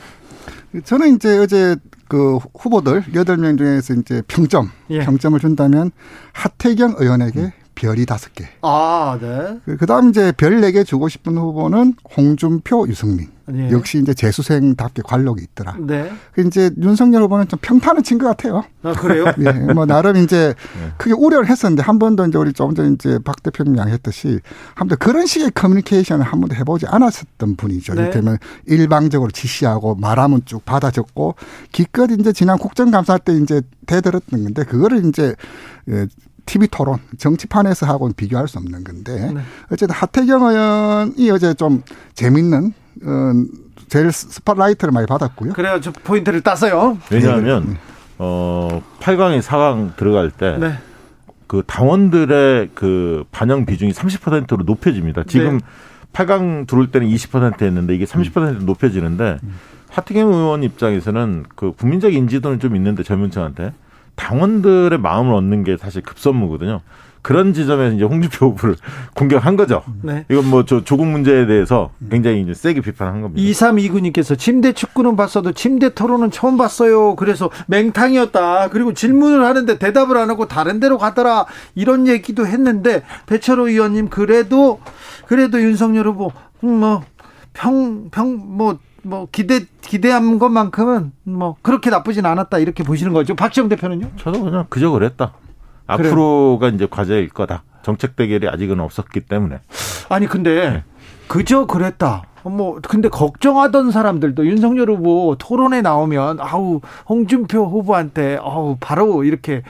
[0.84, 5.00] 저는 이제 어제 그 후보들 여덟 명 중에서 이제 평점, 예.
[5.00, 5.90] 평점을 준다면
[6.32, 7.50] 하태경 의원에게 음.
[7.74, 8.46] 별이 다섯 개.
[8.62, 9.58] 아, 네.
[9.76, 13.28] 그 다음 이제 별 네 개 주고 싶은 후보는 홍준표, 유승민.
[13.52, 13.70] 예.
[13.72, 15.76] 역시 이제 재수생답게 관록이 있더라.
[15.78, 16.10] 네.
[16.32, 18.64] 그 이제 윤석열 후보는 좀 평탄을 친 것 같아요.
[18.82, 19.26] 아, 그래요?
[19.44, 19.52] 예.
[19.74, 20.92] 뭐 나름 이제 네.
[20.96, 24.40] 크게 우려를 했었는데 한 번도 이제 우리 조금 전에 이제 박 대표님 말했듯이
[24.74, 27.92] 한 번도 그런 식의 커뮤니케이션을 한 번도 해보지 않았었던 분이죠.
[27.94, 28.00] 네.
[28.02, 31.34] 이를테면 일방적으로 지시하고 말하면 쭉 받아 적고
[31.70, 35.34] 기껏 이제 지난 국정감사 때 이제 대들었던 건데 그거를 이제
[35.90, 36.06] 예,
[36.46, 39.40] TV 토론 정치판에서 하고는 비교할 수 없는 건데 네.
[39.70, 41.82] 어쨌든 하태경 의원이 어제 좀
[42.14, 42.72] 재밌는
[43.04, 43.32] 어,
[43.88, 45.52] 제일 스팟라이트를 많이 받았고요.
[45.52, 45.80] 그래요.
[45.80, 46.98] 저 포인트를 따서요.
[47.10, 47.78] 왜냐하면 네.
[48.18, 50.56] 어 8강에 4강 들어갈 때.
[50.58, 50.78] 네.
[51.46, 55.24] 그 당원들의 그 반영 비중이 30%로 높여집니다.
[55.26, 55.64] 지금 네.
[56.12, 59.54] 8강 들어올 때는 20%였는데 이게 30% 높여지는데 음.
[59.90, 63.72] 하태경 의원 입장에서는 그 국민적 인지도는 좀 있는데 젊은 층한테
[64.16, 66.80] 당원들의 마음을 얻는 게 사실 급선무거든요.
[67.22, 68.76] 그런 지점에서 이제 홍준표 후보를
[69.16, 69.82] 공격한 거죠.
[70.02, 70.26] 네.
[70.30, 73.40] 이건 뭐 저 조국 문제에 대해서 굉장히 이제 세게 비판한 겁니다.
[73.42, 77.16] 2329님께서 침대 축구는 봤어도 침대 토론은 처음 봤어요.
[77.16, 78.68] 그래서 맹탕이었다.
[78.68, 81.46] 그리고 질문을 하는데 대답을 안 하고 다른 데로 가더라.
[81.74, 84.80] 이런 얘기도 했는데 배철호 의원님 그래도
[85.26, 86.30] 그래도 윤석열 후보
[86.62, 87.02] 음, 뭐
[87.54, 93.34] 평 평 뭐 뭐 기대 기대한 것만큼은 뭐 그렇게 나쁘진 않았다 이렇게 보시는 거죠.
[93.34, 94.10] 박지영 대표는요?
[94.16, 95.34] 저도 그냥 그저 그랬다.
[95.86, 97.62] 앞으로가 이제 과제일 거다.
[97.82, 99.60] 정책 대결이 아직은 없었기 때문에.
[100.08, 100.84] 아니 근데 네.
[101.28, 102.24] 그저 그랬다.
[102.44, 109.62] 뭐 근데 걱정하던 사람들도 윤석열 후보 토론에 나오면 아우 홍준표 후보한테 아우 바로 이렇게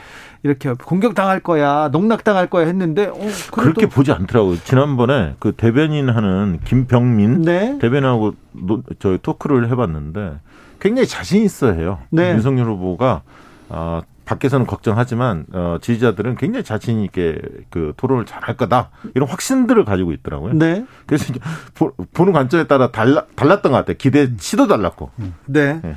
[0.45, 3.17] 이렇게 공격당할 거야, 농락당할 거야 했는데 어,
[3.51, 4.57] 그렇게 보지 않더라고요.
[4.63, 7.79] 지난번에 그 대변인 하는 김병민 네?
[7.79, 10.35] 대변인하고 노, 저 토크를 해봤는데
[10.79, 11.97] 굉장히 자신 있어 해요.
[12.11, 12.29] 네.
[12.33, 13.23] 윤석열 후보가
[13.69, 20.11] 아, 밖에서는 걱정하지만 어, 지지자들은 굉장히 자신 있게 그 토론을 잘할 거다 이런 확신들을 가지고
[20.13, 20.53] 있더라고요.
[20.53, 20.85] 네.
[21.05, 21.39] 그래서 이제
[21.73, 21.93] 보,
[22.25, 23.97] 는 관점에 따라 달라, 달랐던 것 같아요.
[23.97, 25.11] 기대치도 달랐고.
[25.45, 25.79] 네.
[25.81, 25.95] 네.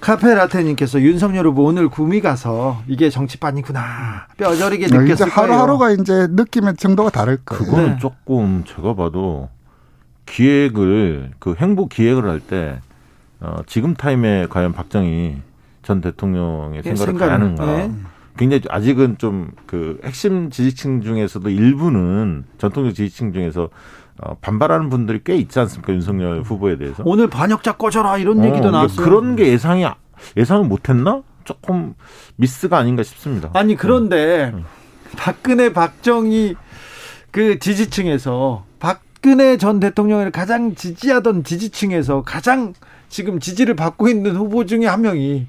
[0.00, 6.76] 카페 라테님께서 윤석열 후보 오늘 구미 가서 이게 정치판이구나 뼈저리게 느꼈을 이제 하루하루가 이제 느낌의
[6.76, 7.64] 정도가 다를 거예요.
[7.64, 7.98] 그거는 네.
[7.98, 9.48] 조금 제가 봐도
[10.26, 12.80] 기획을 그 행보 기획을 할 때
[13.40, 15.42] 어, 지금 타임에 과연 박정희
[15.82, 17.66] 전 대통령의 예, 생각을 생각, 하는가.
[17.66, 17.92] 네.
[18.36, 23.68] 굉장히 아직은 좀 그 핵심 지지층 중에서도 일부는 전통적 지지층 중에서
[24.20, 28.72] 어, 반발하는 분들이 꽤 있지 않습니까 윤석열 후보에 대해서 오늘 반역자 꺼져라 이런 어, 얘기도
[28.72, 29.06] 나왔어요.
[29.06, 29.84] 그런 게 예상이
[30.36, 31.94] 예상을 못했나 조금
[32.34, 33.50] 미스가 아닌가 싶습니다.
[33.52, 34.64] 아니 그런데 음.
[35.16, 36.56] 박근혜 박정희
[37.30, 42.74] 그 지지층에서 박근혜 전 대통령을 가장 지지하던 지지층에서 가장
[43.08, 45.46] 지금 지지를 받고 있는 후보 중에 한 명이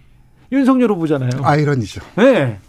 [0.52, 1.30] 윤석열 후보잖아요.
[1.44, 2.02] 아이러니죠.
[2.18, 2.60] 네.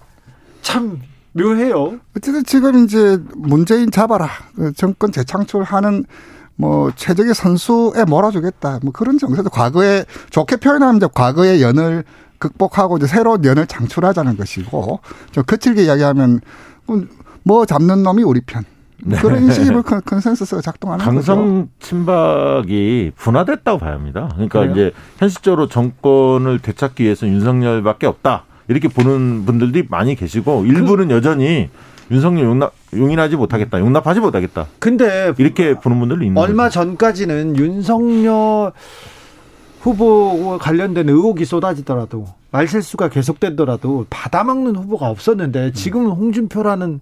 [0.60, 1.00] 참
[1.32, 1.98] 묘해요.
[2.16, 4.28] 어쨌든 지금 이제 문재인 잡아라.
[4.54, 6.04] 그 정권 재창출하는
[6.56, 8.80] 뭐 최적의 선수에 몰아주겠다.
[8.82, 12.04] 뭐 그런 정서도 과거에 좋게 표현하면 이제 과거의 연을
[12.38, 16.40] 극복하고 이제 새로운 연을 창출하자는 것이고 좀 거칠게 이야기하면
[17.44, 18.64] 뭐 잡는 놈이 우리 편.
[19.04, 19.16] 네.
[19.18, 24.28] 그런 식의 뭐 consensus가 작동하는 강성 친박이 분화됐다고 봐야 합니다.
[24.34, 24.72] 그러니까 그래요?
[24.72, 28.44] 이제 현실적으로 정권을 되찾기 위해서 윤석열밖에 없다.
[28.68, 31.68] 이렇게 보는 분들이 많이 계시고 일부는 그, 여전히
[32.10, 33.80] 윤석열 용납 용인하지 못하겠다.
[33.80, 34.66] 용납하지 못하겠다.
[34.78, 36.74] 근데 이렇게 보는 분들이 있는 얼마 거죠.
[36.74, 38.72] 전까지는 윤석열
[39.80, 47.00] 후보 관련된 의혹이 쏟아지더라도 말실수가 계속되더라도 받아먹는 후보가 없었는데 지금은 홍준표라는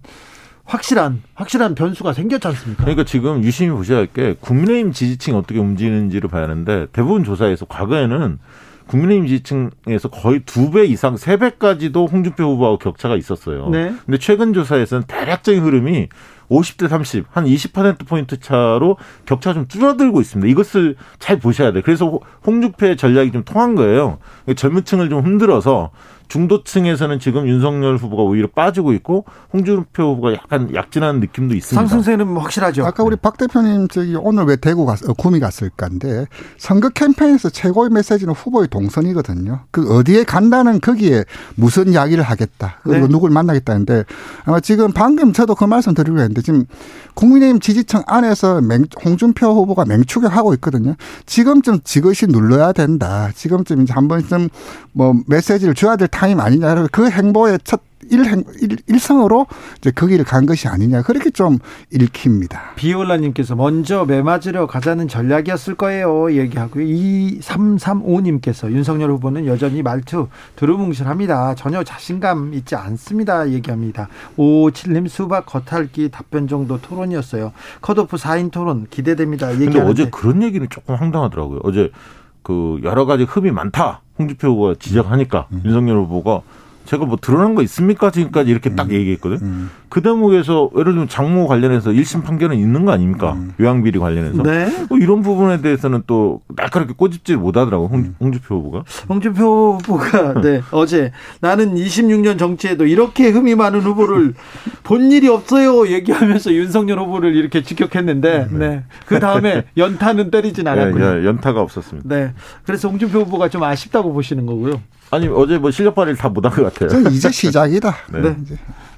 [0.65, 2.83] 확실한 확실한 변수가 생겼지 않습니까?
[2.83, 8.39] 그러니까 지금 유심히 보셔야 할 게 국민의힘 지지층이 어떻게 움직이는지를 봐야 하는데 대부분 조사에서 과거에는
[8.87, 13.69] 국민의힘 지지층에서 거의 두 배 이상, 세 배까지도 홍준표 후보하고 격차가 있었어요.
[13.69, 13.93] 네.
[14.05, 16.09] 근데 최근 조사에서는 대략적인 흐름이
[16.49, 20.49] 50대 30, 한 20%포인트 차로 격차가 좀 줄어들고 있습니다.
[20.51, 21.81] 이것을 잘 보셔야 돼요.
[21.85, 24.17] 그래서 홍준표의 전략이 좀 통한 거예요.
[24.57, 25.91] 젊은 층을 좀 흔들어서
[26.31, 31.75] 중도층에서는 지금 윤석열 후보가 오히려 빠지고 있고 홍준표 후보가 약간 약진한 느낌도 있습니다.
[31.75, 32.85] 상승세는 뭐 확실하죠.
[32.85, 37.89] 아까 우리 박 대표님 저기 오늘 왜 대구 갔, 어, 구미 갔을까인데 선거 캠페인에서 최고의
[37.89, 39.65] 메시지는 후보의 동선이거든요.
[39.71, 42.77] 그 어디에 간다는 거기에 무슨 이야기를 하겠다.
[42.83, 43.11] 그리고 네.
[43.11, 44.05] 누굴 만나겠다는데
[44.45, 46.65] 아마 지금 방금 저도 그 말씀 드리려 했는데 지금
[47.13, 50.95] 국민의힘 지지층 안에서 맹, 홍준표 후보가 맹추격하고 있거든요.
[51.25, 53.29] 지금쯤 지그시 눌러야 된다.
[53.35, 54.47] 지금쯤 이제 한 번쯤
[54.93, 56.87] 뭐 메시지를 줘야 될 타임 아니냐.
[56.91, 61.01] 그 행보의 첫 일행, 일, 일성으로 이제 거기를 간 것이 아니냐.
[61.03, 61.59] 그렇게 좀
[61.91, 62.73] 읽힙니다.
[62.75, 66.33] 비올라님께서 먼저 매 맞으려 가자는 전략이었을 거예요.
[66.33, 66.85] 얘기하고요.
[66.85, 71.55] 2335님께서 윤석열 후보는 여전히 말투 두루뭉실합니다.
[71.55, 73.49] 전혀 자신감 있지 않습니다.
[73.49, 74.09] 얘기합니다.
[74.37, 77.53] 557님 수박 겉핥기 답변 정도 토론이었어요.
[77.81, 79.49] 컷오프 4인 토론 기대됩니다.
[79.49, 81.59] 근데 어제 그런 얘기는 조금 황당하더라고요.
[81.63, 81.91] 어제
[82.43, 84.01] 그 여러 가지 흡이 많다.
[84.21, 85.61] 홍준표 후보가 지적하니까 음.
[85.65, 86.41] 윤석열 후보가
[86.85, 88.11] 제가 뭐 드러난 거 있습니까?
[88.11, 88.93] 지금까지 이렇게 딱 음.
[88.93, 89.37] 얘기했거든.
[89.41, 89.69] 음.
[89.89, 93.33] 그 대목에서 예를 들면 장모 관련해서 1심 판결은 있는 거 아닙니까?
[93.33, 93.53] 음.
[93.59, 94.43] 요양비리 관련해서.
[94.43, 94.85] 네.
[94.89, 98.15] 뭐 이런 부분에 대해서는 또 날카롭게 꼬집질 못하더라고 홍, 음.
[98.19, 98.83] 홍주표 후보가.
[99.09, 104.33] 홍주표 후보가 네 어제 나는 26년 정치에도 이렇게 흠이 많은 후보를
[104.83, 108.59] 본 일이 없어요 얘기하면서 윤석열 후보를 이렇게 직격했는데 음.
[108.59, 108.83] 네.
[109.05, 111.05] 그 다음에 연타는 때리진 네, 않았군요.
[111.05, 112.07] 예, 예, 연타가 없었습니다.
[112.13, 112.33] 네.
[112.65, 114.81] 그래서 홍준표 후보가 좀 아쉽다고 보시는 거고요.
[115.11, 116.99] 아니 어제 뭐 실력 발휘를 다 못한 것 같아요.
[117.09, 117.95] 이제 시작이다.
[118.13, 118.21] 네.
[118.21, 118.35] 네.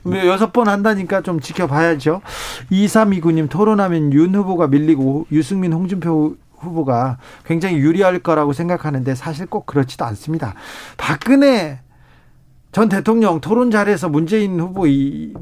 [0.04, 0.28] 네.
[0.28, 2.22] 여섯 번 한다니까 좀 지켜봐야죠.
[2.72, 10.06] 2329님 토론하면 윤 후보가 밀리고 유승민 홍준표 후보가 굉장히 유리할 거라고 생각하는데 사실 꼭 그렇지도
[10.06, 10.54] 않습니다.
[10.98, 11.80] 박근혜
[12.72, 15.34] 전 대통령 토론 잘해서 문재인 후보 이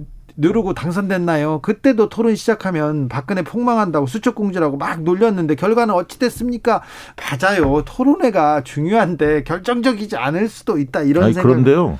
[0.41, 1.59] 누르고 당선됐나요?
[1.61, 6.81] 그때도 토론 시작하면 박근혜 폭망한다고 수첩공지라고 막 놀렸는데 결과는 어찌 됐습니까?
[7.15, 7.83] 맞아요.
[7.85, 11.47] 토론회가 중요한데 결정적이지 않을 수도 있다 이런 아니, 생각.
[11.47, 11.99] 그런데요.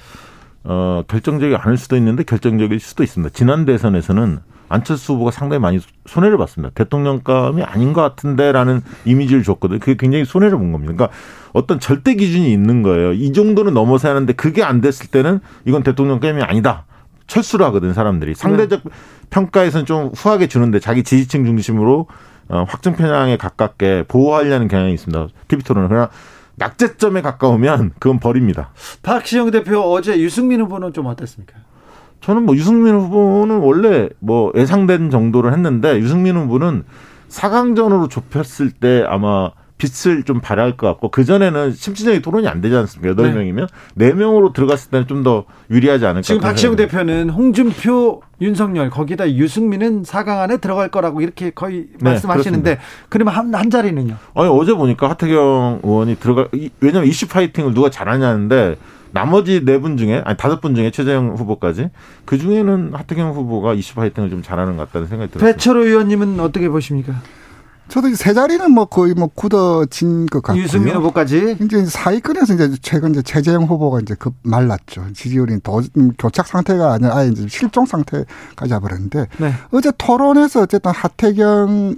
[0.63, 3.31] 어, 결정적이 않을 수도 있는데 결정적일 수도 있습니다.
[3.33, 6.71] 지난 대선에서는 안철수 후보가 상당히 많이 손해를 봤습니다.
[6.73, 9.79] 대통령감이 아닌 것 같은데라는 이미지를 줬거든요.
[9.79, 10.93] 그게 굉장히 손해를 본 겁니다.
[10.93, 11.17] 그러니까
[11.51, 13.11] 어떤 절대 기준이 있는 거예요.
[13.11, 16.85] 이 정도는 넘어서야 하는데 그게 안 됐을 때는 이건 대통령감이 아니다.
[17.27, 18.89] 철수를 하거든 사람들이 상대적 네.
[19.29, 22.07] 평가에서는 좀 후하게 주는데 자기 지지층 중심으로
[22.49, 25.27] 어, 확정 편향에 가깝게 보호하려는 경향이 있습니다.
[25.47, 26.09] TV 토론은 그러나
[26.55, 28.71] 낙제점에 가까우면 그건 버립니다.
[29.03, 31.55] 박시영 대표 어제 유승민 후보는 좀 어땠습니까?
[32.19, 36.83] 저는 뭐 유승민 후보는 원래 뭐 예상된 정도를 했는데 유승민 후보는
[37.29, 39.51] 4강전으로 좁혔을 때 아마
[39.81, 43.09] 빛을 좀 발할 것 같고 그 전에는 심층적인 토론이 안 되지 않습니까?
[43.09, 43.33] 여덟 네.
[43.33, 46.21] 명이면 네 명으로 들어갔을 때는 좀 더 유리하지 않을까.
[46.23, 52.79] 지금 박시영 대표는 홍준표, 윤석열 거기다 유승민은 4강 안에 들어갈 거라고 이렇게 거의 네, 말씀하시는데
[53.09, 54.15] 그러면 한, 한 자리는요?
[54.33, 56.47] 아니 어제 보니까 하태경 의원이 들어가
[56.79, 58.77] 왜냐면 이슈 파이팅을 누가 잘하냐는데
[59.11, 61.89] 나머지 네 분 중에 아니 다섯 분 중에 최재형 후보까지
[62.25, 65.51] 그 중에는 하태경 후보가 이슈 파이팅을 좀 잘하는 것 같다는 생각이 들어요.
[65.53, 67.13] 배철호 의원님은 어떻게 보십니까?
[67.91, 70.63] 저도 이제 세 자리는 뭐 거의 뭐 굳어진 것 같고요.
[70.63, 71.57] 유승민 후보까지.
[71.61, 75.11] 이제 사위권에서 이제 최근 이제 최재형 후보가 이제 급 말랐죠.
[75.13, 75.81] 지지율이 더
[76.17, 79.53] 교착 상태가 아니라 아예 이제 실종 상태까지 와버렸는데 네.
[79.71, 81.95] 어제 토론에서 어쨌든 하태경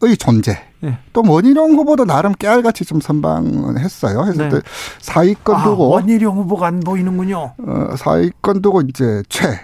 [0.00, 0.56] 의 존재.
[0.80, 0.96] 네.
[1.12, 4.26] 또 원희룡 후보도 나름 깨알같이 좀 선방했어요.
[4.26, 4.60] 해서 네.
[5.00, 7.54] 사위권 아, 두고 원희룡 후보가 안 보이는군요.
[7.58, 9.58] 어, 사위권 두고 이제 최,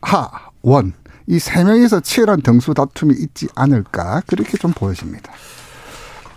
[0.00, 0.30] 하,
[0.62, 0.92] 원
[1.26, 5.32] 이 세 명이서 치열한 등수 다툼이 있지 않을까 그렇게 좀 보여집니다.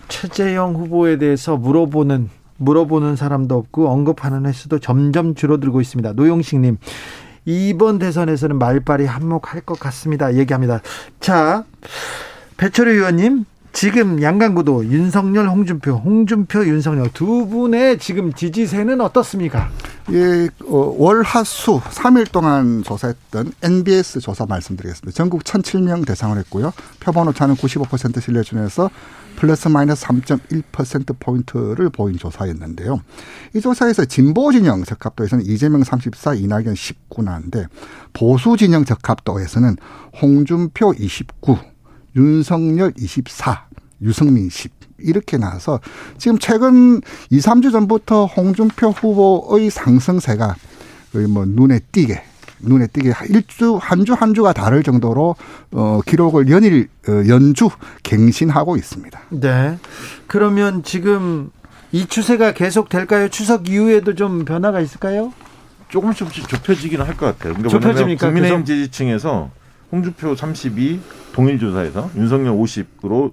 [0.07, 6.13] 최재형 후보에 대해서 물어보는 물어보는 사람도 없고 언급하는 횟수도 점점 줄어들고 있습니다.
[6.13, 6.77] 노용식님
[7.45, 10.35] 이번 대선에서는 말빨이 한몫할 것 같습니다.
[10.35, 10.81] 얘기합니다.
[11.19, 11.65] 자
[12.57, 13.45] 배철우 의원님
[13.79, 19.69] 지금 양강구도 윤석열, 홍준표, 홍준표, 윤석열 두 분의 지금 지지세는 어떻습니까?
[20.11, 25.15] 예, 어, 월화수 3일 동안 조사했던 NBS 조사 말씀드리겠습니다.
[25.15, 26.73] 전국 1,007명 대상을 했고요.
[26.99, 28.89] 표본 오차는 95% 신뢰 중에서
[29.35, 32.99] 플러스 마이너스 3.1% 포인트를 보인 조사였는데요.
[33.53, 37.67] 이 조사에서 진보 진영 적합도에서는 이재명 34, 이낙연 19 나는데
[38.11, 39.75] 보수 진영 적합도에서는
[40.19, 41.59] 홍준표 29,
[42.17, 43.66] 윤석열 24,
[44.01, 45.79] 유승민 10 이렇게 나와서
[46.17, 50.55] 지금 최근 2, 3주 전부터 홍준표 후보의 상승세가
[51.13, 52.21] 거의 뭐 눈에 띄게
[52.59, 55.35] 눈에 띄게 일주 한 주 한 주가 다를 정도로
[55.71, 57.69] 어 기록을 연일 어, 연주
[58.03, 59.19] 갱신하고 있습니다.
[59.29, 59.77] 네.
[60.25, 61.51] 그러면 지금
[61.91, 63.29] 이 추세가 계속 될까요?
[63.29, 65.31] 추석 이후에도 좀 변화가 있을까요?
[65.89, 67.53] 조금씩 좁혀지기는 할 것 같아요.
[67.53, 68.25] 그러니까 좁혀집니까?
[68.27, 69.51] 국민의힘 지지층에서
[69.91, 70.99] 홍준표 32,
[71.33, 73.31] 동일 조사에서 윤석열 50으로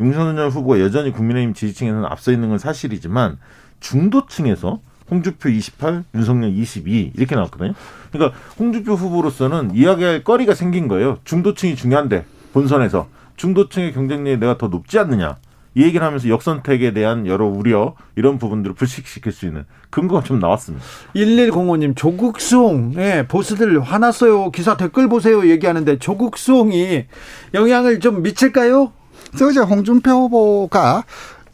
[0.00, 3.38] 윤석열 후보가 여전히 국민의힘 지지층에서는 앞서 있는 건 사실이지만
[3.80, 4.80] 중도층에서
[5.10, 7.74] 홍준표 28, 윤석열 22 이렇게 나왔거든요.
[8.12, 11.18] 그러니까 홍준표 후보로서는 이야기할 거리가 생긴 거예요.
[11.24, 15.36] 중도층이 중요한데 본선에서 중도층의 경쟁력이 내가 더 높지 않느냐.
[15.74, 20.82] 이 얘기를 하면서 역선택에 대한 여러 우려 이런 부분들을 불식시킬 수 있는 근거가 좀 나왔습니다.
[21.14, 24.50] 1105님 조국 수홍 예, 보스들 화났어요.
[24.52, 27.04] 기사 댓글 보세요 얘기하는데 조국 수홍이
[27.52, 28.92] 영향을 좀 미칠까요?
[29.30, 31.04] 그래서 이제 홍준표 후보가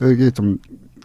[0.02, 0.58] 이게 좀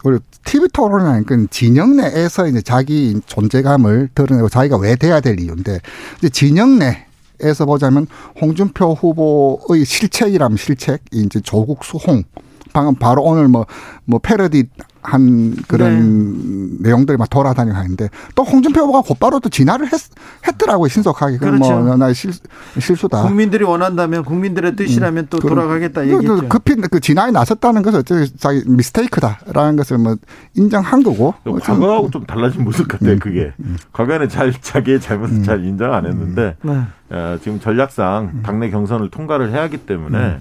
[0.04, 5.80] 우리 TV 토론이니까 그 진영 내에서 이제 자기 존재감을 드러내고 자기가 왜 돼야 될 이유인데
[6.18, 7.08] 이제 진영 내
[7.40, 8.08] 에서 보자면
[8.40, 12.24] 홍준표 후보의 실책이라면 실책, 이제 조국 수홍.
[12.72, 13.64] 방금 바로 오늘 뭐,
[14.04, 14.64] 뭐 패러디
[15.02, 16.88] 한 그런 네.
[16.88, 20.00] 내용들이 막 돌아다니고 하는데 또 홍준표 후보가 곧바로 또 진화를 했,
[20.46, 21.78] 했더라고요 신속하게 뭐 그렇죠.
[21.78, 25.26] 뭐나 실수다 국민들이 원한다면 국민들의 뜻이라면 음.
[25.30, 26.22] 또 그, 돌아가겠다 그.
[26.22, 30.16] 그, 급히 그 진화에 나섰다는 것은 어째 자기 미스테이크다라는 것을 뭐
[30.54, 31.34] 인정한 거고.
[31.44, 33.12] 과거하고 좀 달라진 모습 같아요.
[33.12, 33.18] 음.
[33.18, 33.76] 그게 음.
[33.92, 35.42] 과거에는 잘 자기의 잘못을 음.
[35.42, 36.82] 잘 인정 안 했는데 네.
[37.10, 38.42] 어, 지금 전략상 음.
[38.42, 40.18] 당내 경선을 통과를 해야 하기 때문에.
[40.18, 40.40] 음.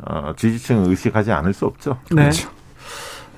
[0.00, 1.98] 어, 지지층을 의식하지 않을 수 없죠.
[2.10, 2.22] 네.
[2.22, 2.50] 그렇죠.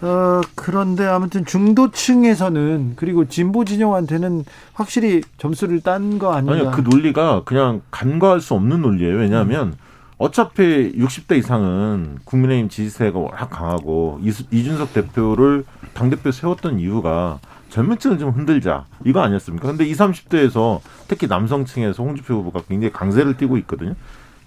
[0.03, 6.53] 어, 그런데 아무튼 중도층에서는 그리고 진보 진영한테는 확실히 점수를 딴 거 아닌가?
[6.55, 9.17] 아니요, 그 논리가 그냥 간과할 수 없는 논리예요.
[9.17, 9.75] 왜냐하면 음.
[10.17, 17.39] 어차피 60대 이상은 국민의힘 지지세가 워낙 강하고 이준석 대표를 당대표 세웠던 이유가
[17.71, 19.67] 젊은층을 좀 흔들자 이거 아니었습니까?
[19.69, 23.95] 근데 20, 30대에서 특히 남성층에서 홍준표 후보가 굉장히 강세를 띠고 있거든요.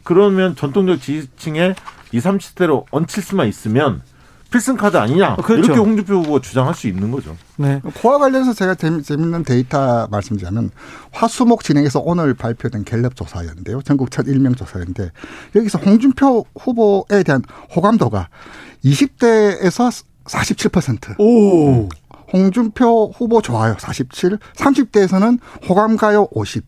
[0.03, 1.73] 그러면 전통적 지지층에
[2.11, 4.01] 20, 30대로 얹힐 수만 있으면
[4.53, 5.65] 필승 카드 아니냐 그렇죠.
[5.65, 7.35] 이렇게 홍준표 후보가 주장할 수 있는 거죠.
[7.55, 7.81] 네.
[7.99, 10.69] 그와 관련해서 제가 재밌는 데이터 말씀드리자면
[11.11, 13.81] 화수목 진행해서 오늘 발표된 갤럽 조사였는데요.
[13.81, 15.09] 전국 첫 일명 조사였는데
[15.55, 17.41] 여기서 홍준표 후보에 대한
[17.75, 18.29] 호감도가
[18.85, 21.19] 20대에서 47%.
[21.19, 21.89] 오.
[22.31, 24.37] 홍준표 후보 좋아요 47.
[24.55, 26.65] 30대에서는 호감 가요 50.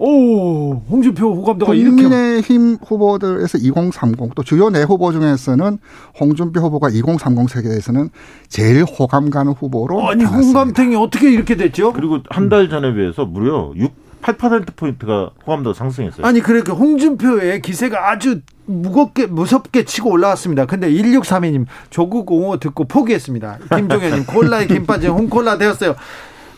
[0.00, 5.78] 오, 홍준표 호감도가 국민의힘 후보들에서 2030, 또 주요 내 후보 중에서는
[6.20, 8.10] 홍준표 후보가 2030 세계에서는
[8.48, 11.92] 제일 호감 가는 후보로 아니, 홍감탱이 어떻게 이렇게 됐죠?
[11.92, 13.92] 그리고 한 달 전에 비해서 무려 6
[14.22, 16.26] 8%포인트가 호감도 상승했어요.
[16.26, 20.66] 아니, 그러니까 홍준표의 기세가 아주 무겁게, 무섭게 치고 올라왔습니다.
[20.66, 23.58] 근데 1632님, 조국 옹호 듣고 포기했습니다.
[23.76, 25.94] 김종현님, 콜라에 김 빠진 홍콜라 되었어요.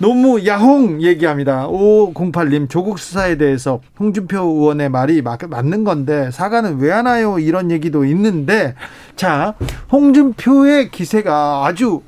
[0.00, 1.68] 너무 야홍 얘기합니다.
[1.68, 7.38] 5508님 조국 수사에 대해서 홍준표 의원의 말이 맞는 건데 사과는 왜 하나요?
[7.38, 8.74] 이런 얘기도 있는데
[9.14, 9.54] 자
[9.92, 12.00] 홍준표의 기세가 아주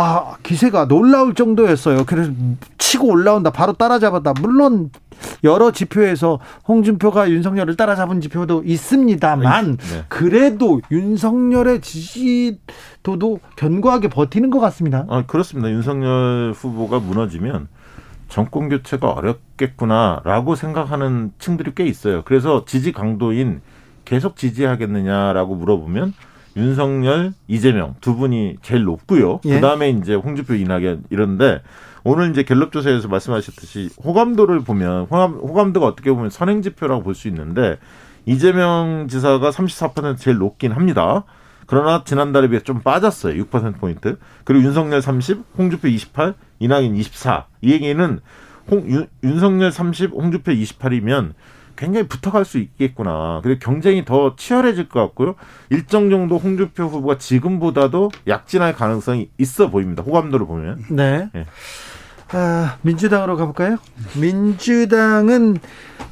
[0.00, 2.04] 아 기세가 놀라울 정도였어요.
[2.06, 2.30] 그래서
[2.78, 4.34] 치고 올라온다 바로 따라잡았다.
[4.40, 4.90] 물론
[5.42, 6.38] 여러 지표에서
[6.68, 10.04] 홍준표가 윤석열을 따라잡은 지표도 있습니다만 네.
[10.06, 15.04] 그래도 윤석열의 지지도도 견고하게 버티는 것 같습니다.
[15.08, 15.68] 아, 그렇습니다.
[15.68, 17.66] 윤석열 후보가 무너지면
[18.28, 22.22] 정권 교체가 어렵겠구나라고 생각하는 층들이 꽤 있어요.
[22.24, 23.62] 그래서 지지 강도인
[24.04, 26.14] 계속 지지하겠느냐라고 물어보면
[26.58, 29.40] 윤석열, 이재명 두 분이 제일 높고요.
[29.44, 29.54] 예.
[29.54, 31.62] 그 다음에 이제 홍준표, 이낙연 이런데
[32.04, 37.28] 오늘 이제 갤럽 조사에서 말씀하셨듯이 호감도를 보면 호감, 호감도가 어떻게 보면 선행 지표라고 볼 수
[37.28, 37.78] 있는데
[38.26, 41.24] 이재명 지사가 34% 제일 높긴 합니다.
[41.66, 43.42] 그러나 지난달에 비해 좀 빠졌어요.
[43.44, 44.18] 6% 포인트.
[44.44, 47.46] 그리고 윤석열 30, 홍준표 28, 이낙연 24.
[47.62, 48.20] 이 얘기는
[48.70, 51.32] 홍, 윤, 윤석열 30, 홍준표 28이면
[51.78, 53.40] 굉장히 붙어갈 수 있겠구나.
[53.42, 55.36] 그리고 경쟁이 더 치열해질 것 같고요.
[55.70, 60.02] 일정 정도 홍준표 후보가 지금보다도 약진할 가능성이 있어 보입니다.
[60.02, 60.84] 호감도를 보면.
[60.90, 61.30] 네.
[61.32, 61.46] 네.
[62.32, 63.78] 아, 민주당으로 가볼까요?
[64.20, 65.58] 민주당은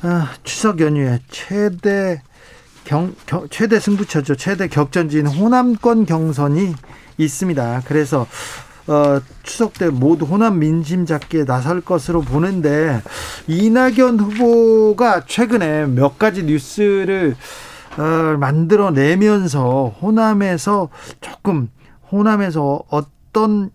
[0.02, 2.22] 아, 추석 연휴에 최대
[2.84, 4.36] 경, 경, 최대 승부처죠.
[4.36, 6.74] 최대 격전지인 호남권 경선이
[7.18, 7.82] 있습니다.
[7.86, 8.26] 그래서
[8.88, 13.02] 어, 추석 때 모두 호남 민심 잡기에 나설 것으로 보는데
[13.48, 17.36] 이낙연 후보가 최근에 몇 가지 뉴스를
[17.98, 20.88] 어, 만들어내면서 호남에서
[21.20, 21.68] 조금
[22.12, 23.70] 호남에서 어떤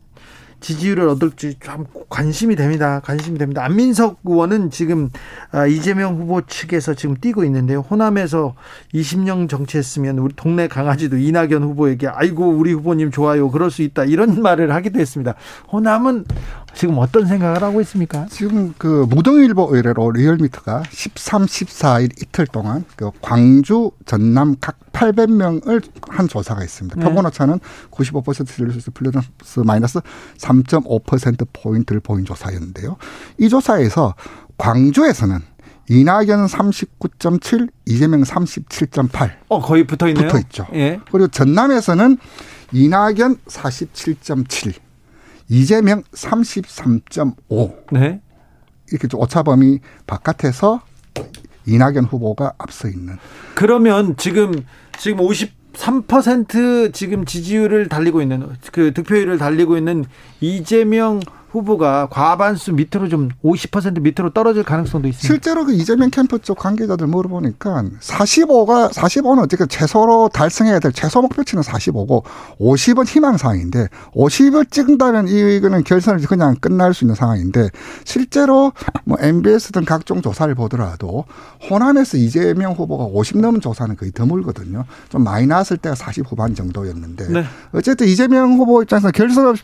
[0.62, 3.02] 지지율을 얻을지 참 관심이 됩니다.
[3.04, 3.66] 관심이 됩니다.
[3.66, 5.10] 안민석 의원은 지금
[5.52, 7.80] 아, 이재명 후보 측에서 지금 뛰고 있는데요.
[7.80, 8.54] 호남에서
[8.94, 13.50] 20년 정치했으면 우리 동네 강아지도 이낙연 후보에게 아이고 우리 후보님 좋아요.
[13.52, 14.06] 그럴 수 있다.
[14.06, 15.36] 이런 말을 하기도 했습니다.
[15.72, 16.26] 호남은
[16.74, 18.26] 지금 어떤 생각을 하고 있습니까?
[18.30, 26.28] 지금 그 무등일보 의뢰로 리얼미터가 13, 14일 이틀 동안 그 광주, 전남 각 800명을 한
[26.28, 27.00] 조사가 있습니다.
[27.00, 27.06] 네.
[27.06, 27.60] 표본 오차는
[27.92, 30.00] 95% 신뢰수준 플러스 마이너스
[30.38, 32.98] 3.5% 포인트를 보인 조사였는데요.
[33.38, 34.16] 이 조사에서
[34.58, 35.40] 광주에서는
[35.90, 39.32] 이낙연 39.7, 이재명 37.8.
[39.50, 40.28] 어, 거의 붙어 있네요.
[40.28, 40.68] 붙어 있죠.
[40.74, 41.00] 예.
[41.12, 42.18] 그리고 전남에서는
[42.72, 44.74] 이낙연 47.7,
[45.50, 47.92] 이재명 33.5.
[47.92, 48.22] 네.
[48.92, 50.82] 이렇게 좀 오차범위 바깥에서
[51.66, 53.18] 이낙연 후보가 앞서 있는.
[53.56, 54.66] 그러면 지금
[54.98, 60.06] 지금 53% 지금 지지율을 달리고 있는 그 득표율을 달리고 있는
[60.40, 61.20] 이재명
[61.52, 65.28] 후보가 과반수 밑으로 좀 50% 밑으로 떨어질 가능성도 있습니다.
[65.28, 71.64] 실제로 그 이재명 캠프 쪽 관계자들 물어보니까 45가 45는 어쨌든 최소로 달성해야 될 최소 목표치는
[71.64, 72.24] 45고
[72.60, 77.70] 50은 희망 사항인데 50을 찍는다면 이거는 결선을 그냥 끝날 수 있는 상황인데
[78.06, 78.72] 실제로
[79.04, 81.26] 뭐 MBS 등 각종 조사를 보더라도
[81.70, 84.86] 호남에서 이재명 후보가 50 넘은 조사는 거의 드물거든요.
[85.10, 87.44] 좀 많이 나왔을 때가 40 후반 정도였는데 네.
[87.74, 89.56] 어쨌든 이재명 후보 입장에서 결선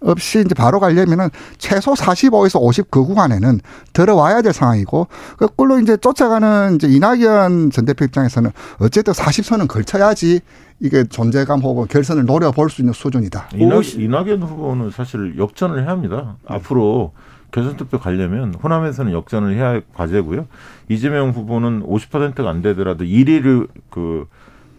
[0.00, 3.60] 없이 이제 바로 가려면 보면 최소 45에서 50 그 구간에는
[3.92, 10.40] 들어와야 될 상황이고 그걸로 이제 쫓아가는 이제 이낙연 전 대표 입장에서는 어쨌든 40선은 걸쳐야지
[10.80, 13.48] 이게 존재감 혹은 결선을 노려볼 수 있는 수준이다.
[13.54, 16.36] 이낙, 이낙연 후보는 사실 역전을 해야 합니다.
[16.46, 17.12] 앞으로
[17.50, 20.46] 결선 투표 가려면 호남에서는 역전을 해야 할 과제고요.
[20.88, 24.26] 이재명 후보는 50%가 안 되더라도 1위를 그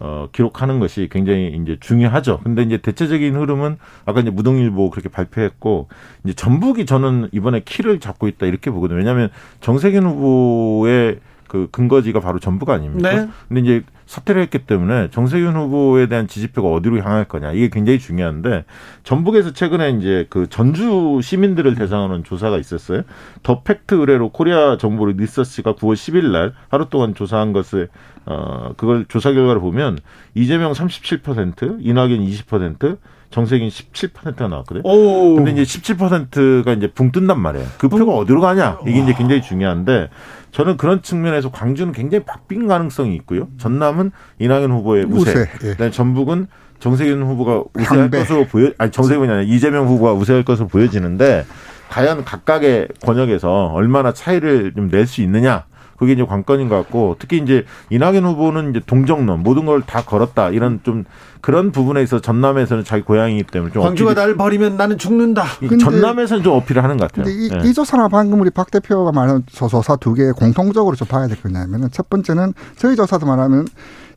[0.00, 2.40] 어, 기록하는 것이 굉장히 이제 중요하죠.
[2.44, 5.88] 근데 이제 대체적인 흐름은 아까 이제 무등일보 그렇게 발표했고
[6.24, 8.98] 이제 전북이 저는 이번에 키를 잡고 있다 이렇게 보거든요.
[8.98, 9.30] 왜냐하면
[9.60, 11.18] 정세균 후보의
[11.48, 13.12] 그 근거지가 바로 전북 아닙니까?
[13.12, 13.28] 네.
[13.48, 18.64] 근데 이제 사퇴를 했기 때문에 정세균 후보에 대한 지지표가 어디로 향할 거냐 이게 굉장히 중요한데
[19.04, 23.02] 전북에서 최근에 이제 그 전주 시민들을 대상으로 조사가 있었어요.
[23.42, 27.90] 더 팩트 의뢰로 코리아 정보 리서치가 9월 10일 날 하루 동안 조사한 것을
[28.24, 29.98] 어 그걸 조사 결과를 보면
[30.34, 32.96] 이재명 37%, 이낙연 20%,
[33.30, 34.82] 정세균 17%가 나왔거든요.
[34.84, 35.34] 오.
[35.34, 37.66] 근데 이제 17%가 이제 붕 뜬단 말이에요.
[37.78, 38.78] 그 표가 어디로 가냐?
[38.86, 40.08] 이게 이제 굉장히 중요한데
[40.52, 43.48] 저는 그런 측면에서 광주는 굉장히 박빙 가능성이 있고요.
[43.58, 45.30] 전남은 이낙연 후보의 우세.
[45.32, 45.74] 우세.
[45.80, 45.90] 예.
[45.90, 46.46] 전북은
[46.80, 48.18] 정세균 후보가 우세할 향배.
[48.20, 51.44] 것으로 보여 아니 정세균이 아니라 이재명 후보가 우세할 것으로 보여지는데
[51.90, 55.64] 과연 각각의 권역에서 얼마나 차이를 좀 낼 수 있느냐
[55.98, 60.50] 그게 이제 관건인 것 같고 특히 이제 이낙연 후보는 이제 동정론 모든 걸 다 걸었다
[60.50, 61.04] 이런 좀
[61.40, 65.44] 그런 부분에 있어 전남에서는 자기 고향이기 때문에 좀 광주가 나를 버리면 나는 죽는다.
[65.80, 67.32] 전남에서는 좀 어필을 하는 것 같아요.
[67.32, 67.68] 이, 네.
[67.68, 71.88] 이 조사나 방금 우리 박 대표가 말한 조사 두 개 공통적으로 좀 봐야 될 거냐면은
[71.92, 73.66] 첫 번째는 저희 조사도 말하면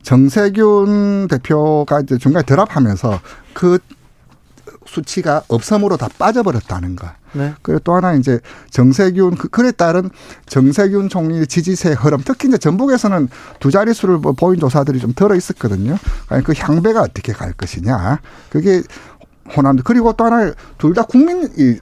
[0.02, 3.20] 정세균 대표가 이제 중간에 드랍하면서
[3.54, 3.78] 그
[4.86, 7.08] 수치가 없음으로 다 빠져버렸다는 거.
[7.32, 7.54] 네.
[7.62, 8.40] 그리고 또 하나 이제
[8.70, 10.10] 정세균 그 글에 따른
[10.46, 15.96] 정세균 총리 지지세 흐름 특히 이제 전북에서는 두 자릿수를 뭐 보인 조사들이 좀 들어 있었거든요.
[16.28, 18.20] 아니 그 향배가 어떻게 갈 것이냐.
[18.50, 18.82] 그게
[19.56, 21.78] 호남 그리고 또 하나 둘 다 국민 이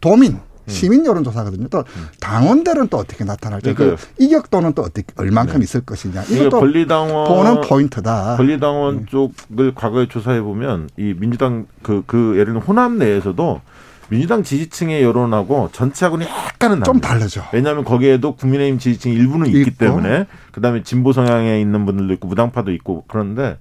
[0.00, 0.40] 도민 음.
[0.70, 1.68] 시민 여론조사거든요.
[1.68, 2.06] 또 음.
[2.20, 5.64] 당원들은 또 어떻게 나타날지, 그 이격도는 또 어떻게 얼만큼 네.
[5.64, 6.22] 있을 것이냐.
[6.24, 8.36] 이것도 권리당원 보는 포인트다.
[8.36, 9.06] 권리당원 음.
[9.06, 13.60] 쪽을 과거에 조사해 보면 이 민주당 그그 그 예를 들면 호남 내에서도
[14.08, 17.44] 민주당 지지층의 여론하고 전체하고는 약간은 좀 다르죠.
[17.52, 19.76] 왜냐하면 거기에도 국민의힘 지지층 일부는 있기 있고.
[19.76, 23.58] 때문에 그다음에 진보 성향에 있는 분들도 있고 무당파도 있고 그런데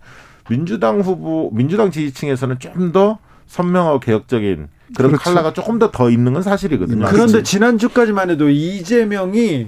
[0.50, 5.24] 민주당 후보 민주당 지지층에서는 좀 더 선명하고 개혁적인 그런 그렇죠.
[5.24, 7.06] 칼라가 조금 더 더 있는 건 사실이거든요.
[7.10, 9.68] 그런데 지난주까지만 해도 이재명이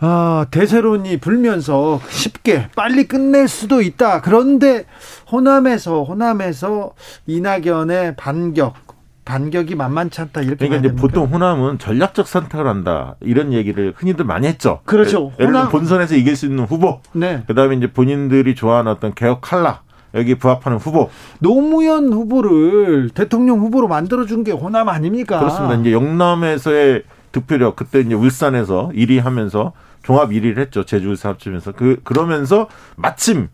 [0.00, 4.20] 아, 대세론이 불면서 쉽게 빨리 끝낼 수도 있다.
[4.20, 4.84] 그런데
[5.32, 6.92] 호남에서 호남에서
[7.26, 8.74] 이낙연의 반격
[9.24, 14.46] 반격이 만만치 않다 이렇게 그러니까 이제 보통 호남은 전략적 선택을 한다 이런 얘기를 흔히들 많이
[14.46, 14.80] 했죠.
[14.84, 15.32] 그렇죠.
[15.40, 17.00] 예를 들면 본선에서 이길 수 있는 후보.
[17.12, 17.42] 네.
[17.46, 19.80] 그다음에 이제 본인들이 좋아하는 어떤 개혁 칼라
[20.14, 21.10] 여기 부합하는 후보.
[21.40, 25.38] 노무현 후보를 대통령 후보로 만들어준 게 호남 아닙니까?
[25.38, 25.74] 그렇습니다.
[25.74, 27.02] 이제 영남에서의
[27.32, 30.84] 득표력 그때 이제 울산에서 1위 하면서 종합 1위를 했죠.
[30.84, 33.48] 제주에서 합치면서 그 그러면서 마침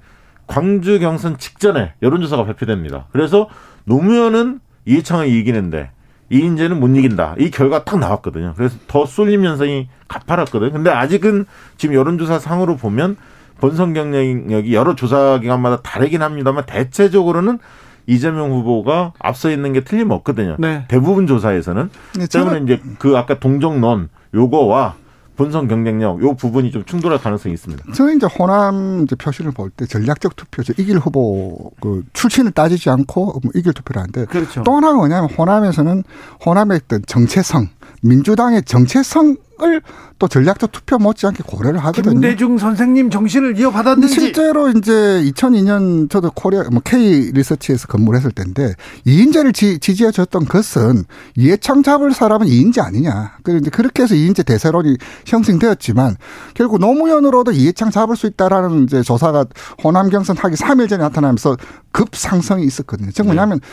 [0.46, 3.06] 광주 경선 직전에 여론조사가 발표됩니다.
[3.12, 3.48] 그래서
[3.84, 5.92] 노무현은 이해창을 이기는데
[6.30, 7.36] 이인재는 못 이긴다.
[7.38, 8.54] 이 결과 딱 나왔거든요.
[8.56, 10.72] 그래서 더 쏠림 현상이 가파랐거든요.
[10.72, 11.46] 근데 아직은
[11.76, 13.16] 지금 여론조사 상으로 보면
[13.60, 17.58] 본선 경쟁력이 여러 조사 기관마다 다르긴 합니다만 대체적으로는
[18.06, 20.56] 이재명 후보가 앞서 있는 게 틀림없거든요.
[20.58, 20.84] 네.
[20.88, 21.90] 대부분 조사에서는.
[22.18, 24.94] 네, 때문에 이제 그 아까 동정론 요거와
[25.36, 27.92] 본선 경쟁력 요 부분이 좀 충돌할 가능성이 있습니다.
[27.94, 30.74] 저는 이제 호남 이제 표시를 볼 때 전략적 투표죠.
[30.76, 34.62] 이길 후보 그 출신을 따지지 않고 뭐 이길 투표를 하는데 그렇죠.
[34.64, 36.02] 또 하나가 뭐냐면 호남에서는
[36.44, 37.68] 호남의 어떤 정체성,
[38.02, 39.36] 민주당의 정체성
[40.18, 42.12] 또 전략적 투표 못지않게 고려를 하거든요.
[42.12, 48.74] 김대중 선생님 정신을 이어받았는지 실제로 이제 2002년 저도 코리아 뭐 K 리서치에서 근무를 했을 때인데
[49.04, 51.04] 이인재를 지, 지해 줬던 것은
[51.36, 53.38] 이해창 잡을 사람은 이인재 아니냐.
[53.42, 54.96] 그런데 그렇게 해서 이인재 대세론이
[55.26, 56.16] 형성되었지만
[56.54, 59.46] 결국 노무현으로도 이해창 잡을 수 있다라는 이제 조사가
[59.82, 61.56] 호남 경선 하기 3일 전에 나타나면서
[61.92, 63.10] 급상승이 있었거든요.
[63.12, 63.66] 즉 뭐냐면 네.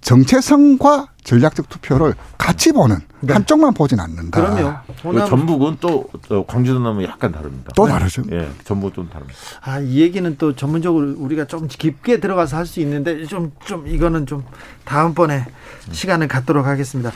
[0.00, 3.32] 정체성과 전략적 투표를 같이 보는 네.
[3.32, 4.40] 한쪽만 보진 않는다.
[4.40, 4.74] 그럼요.
[5.02, 5.28] 호남...
[5.28, 6.08] 전북은 또
[6.46, 7.70] 광주도 나면 약간 다릅니다.
[7.74, 8.22] 또 다르죠.
[8.30, 9.38] 예, 전북 좀 다릅니다.
[9.62, 14.26] 아, 이 얘기는 또 전문적으로 우리가 좀 깊게 들어가서 할 수 있는데 좀, 좀 이거는
[14.26, 14.44] 좀
[14.84, 15.46] 다음번에
[15.88, 15.92] 음.
[15.92, 17.10] 시간을 갖도록 하겠습니다.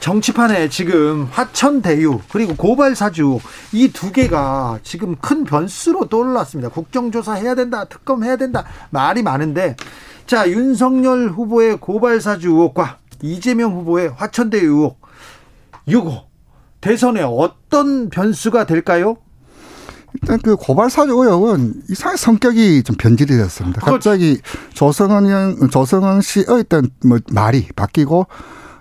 [0.00, 3.38] 정치판에 지금 화천 대유 그리고 고발 사주
[3.72, 6.70] 이 두 개가 지금 큰 변수로 떠올랐습니다.
[6.70, 9.76] 국정조사 해야 된다, 특검 해야 된다 말이 많은데
[10.26, 15.04] 자, 윤석열 후보의 고발사주 의혹과 이재명 후보의 화천대 의혹.
[15.86, 16.26] 이거
[16.80, 19.16] 대선에 어떤 변수가 될까요?
[20.14, 23.80] 일단 그 고발 사주 의혹은 이상의 성격이 좀 변질이 됐습니다.
[23.80, 24.40] 갑자기
[24.72, 28.26] 조성은 조성은 씨의 어떤 뭐 말이 바뀌고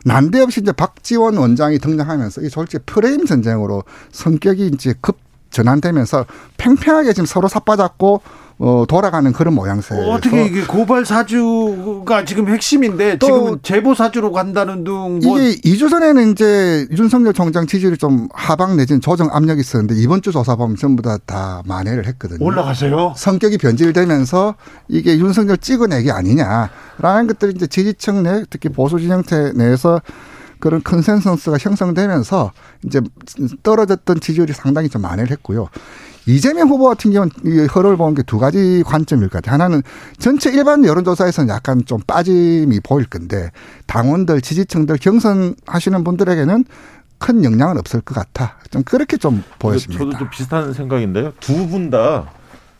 [0.06, 5.18] 난데없이 이제 박지원 원장이 등장하면서 이 솔직히 프레임 전쟁으로 성격이 이제 급
[5.49, 6.26] 전환되면서
[6.58, 8.22] 팽팽하게 지금 서로 삿바잡고
[8.66, 9.93] 어, 돌아가는 그런 모양새.
[9.95, 15.20] 어떻게 이게 고발 사주가 지금 핵심인데 지금 제보 사주로 간다는 둥.
[15.20, 15.38] 뭐.
[15.38, 20.32] 이게 2주 전에는 이제 윤석열 총장 지지율이 좀 하방 내지는 조정 압력이 있었는데 이번 주
[20.32, 22.43] 조사 보면 전부 다 다 만회를 했거든요.
[22.45, 23.14] 올라가세요?
[23.16, 24.55] 성격이 변질되면서
[24.88, 30.01] 이게 윤석열 찍어내기 아니냐라는 것들이 이제 지지층 내 특히 보수 진영체 내에서
[30.64, 32.53] 그런 consensus가 형성되면서
[32.86, 33.01] 이제
[33.64, 35.68] 떨어졌던 지지율이 상당히 좀 만회를 했고요.
[36.26, 39.55] 이재명 후보 같은 경우는 이 흐름을 보는 게 두 가지 관점일 것 같아요.
[39.55, 39.82] 하나는
[40.20, 43.51] 전체 일반 여론조사에서는 약간 좀 빠짐이 보일 건데
[43.88, 46.64] 당원들, 지지층들 경선하시는 분들에게는
[47.18, 48.55] 큰 영향은 없을 것 같아.
[48.72, 50.01] 좀 그렇게 좀 보였습니다.
[50.05, 51.34] 저도 좀 비슷한 생각인데요.
[51.41, 52.32] 두 분 다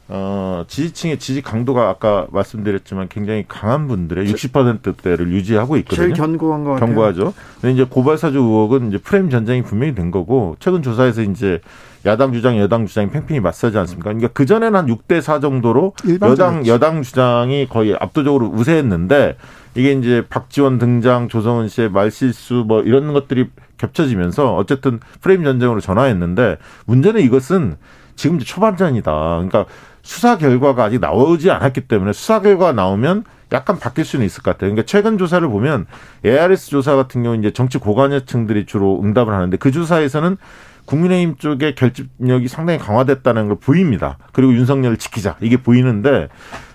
[0.10, 6.08] 어, 지지층의 지지 강도가 아까 말씀드렸지만 굉장히 강한 분들의 60%대를 유지하고 있거든요.
[6.08, 6.88] 제일 견고한 것 같아요.
[6.88, 7.34] 견고하죠.
[7.62, 11.62] 근데 이제 고발사주 의혹은 이제 프레임 전쟁이 분명히 된 거고 최근 조사에서 이제
[12.06, 14.10] 야당 주장, 여당 주장이 팽팽히 맞서지 않습니까?
[14.10, 19.38] 그러니까 그 전에는 한 6대 4 정도로 여당 여당 주장이 거의 압도적으로 우세했는데
[19.76, 23.48] 이게 이제 박지원 등장, 조성은 씨의 말실수 뭐 이런 것들이
[23.78, 27.78] 겹쳐지면서 어쨌든 프레임 전쟁으로 전화했는데 문제는 이것은
[28.16, 29.12] 지금 이제 초반전이다.
[29.12, 29.66] 그러니까
[30.04, 33.24] 수사 결과가 아직 나오지 않았기 때문에 수사 결과가 나오면
[33.54, 34.72] 약간 바뀔 수는 있을 것 같아요.
[34.72, 35.86] 그러니까 최근 조사를 보면
[36.26, 40.38] ARS 조사 같은 경우 이제 정치 고관여층들이 주로 응답을 하는데 그 조사에서는
[40.86, 44.18] 국민의힘 쪽의 결집력이 상당히 강화됐다는 걸 보입니다.
[44.34, 46.28] 그리고 윤석열을 지키자 이게 보이는데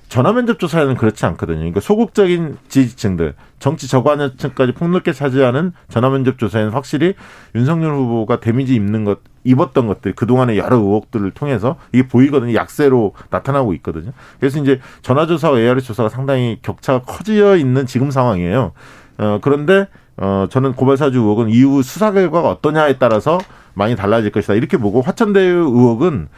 [0.09, 1.59] 전화 면접 조사에는 그렇지 않거든요.
[1.59, 7.15] 그러니까 소극적인 지지층들, 정치 저관여층까지 폭넓게 차지하는 전화 면접 조사에는 확실히
[7.55, 12.55] 윤석열 후보가 데미지 입는 것, 입었던 것들, 그동안의 여러 의혹들을 통해서 이게 보이거든요.
[12.55, 14.13] 약세로 나타나고 있거든요.
[14.41, 18.73] 그래서 이제 전화조사와 AR 조사가 상당히 격차가 커져 있는 지금 상황이에요.
[19.19, 23.39] 어, 그런데, 어, 저는 고발사주 의혹은 이후 수사 결과가 어떠냐에 따라서
[23.75, 24.55] 많이 달라질 것이다.
[24.55, 26.29] 이렇게 보고 화천대 의혹은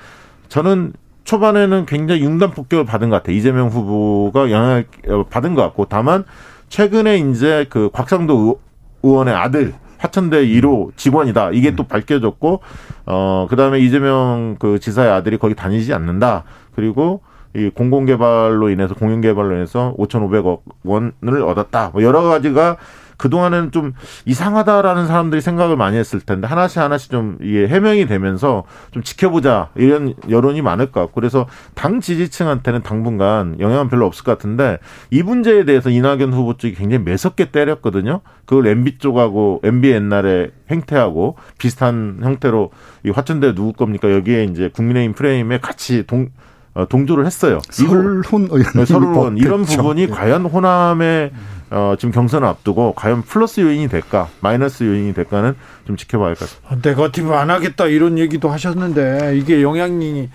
[0.49, 0.93] 저는
[1.31, 3.37] 초반에는 굉장히 융단 폭격을 받은 것 같아요.
[3.37, 4.87] 이재명 후보가 영향을
[5.31, 6.25] 받은 것 같고 다만
[6.69, 8.59] 최근에 이제 그 곽상도
[9.05, 11.51] 의원의 아들 화천대 1호 직원이다.
[11.53, 12.63] 이게 또 밝혀졌고
[13.07, 16.43] 어 그다음에 이재명 그 지사의 아들이 거기 다니지 않는다.
[16.75, 17.21] 그리고
[17.55, 21.91] 이 공공개발로 인해서 공영개발로 인해서 5,500억 원을 얻었다.
[21.93, 22.77] 뭐 여러 가지가
[23.21, 23.93] 그동안은 좀
[24.25, 30.15] 이상하다라는 사람들이 생각을 많이 했을 텐데 하나씩 하나씩 좀 이게 해명이 되면서 좀 지켜보자 이런
[30.29, 34.79] 여론이 많을 것 같고 그래서 당 지지층한테는 당분간 영향은 별로 없을 것 같은데
[35.11, 38.23] 이 문제에 대해서 이낙연 후보 쪽이 굉장히 매섭게 때렸거든요.
[38.47, 42.71] 그걸 MB 쪽하고 MB 옛날에 행태하고 비슷한 형태로
[43.05, 44.11] 이 화천대 누구 겁니까?
[44.11, 46.31] 여기에 이제 국민의힘 프레임에 같이 동
[46.73, 47.59] 어, 동조를 했어요.
[47.69, 48.87] 설훈 의원.
[48.87, 50.13] 설훈 이런 부분이 네.
[50.13, 51.33] 과연 호남의
[51.71, 55.55] 어, 지금 경선을 앞두고 과연 플러스 요인이 될까, 마이너스 요인이 될까는
[55.87, 56.89] 좀 지켜봐야 할 것 같습니다.
[56.91, 60.29] 네거티브 안 하겠다 이런 얘기도 하셨는데 이게 영향이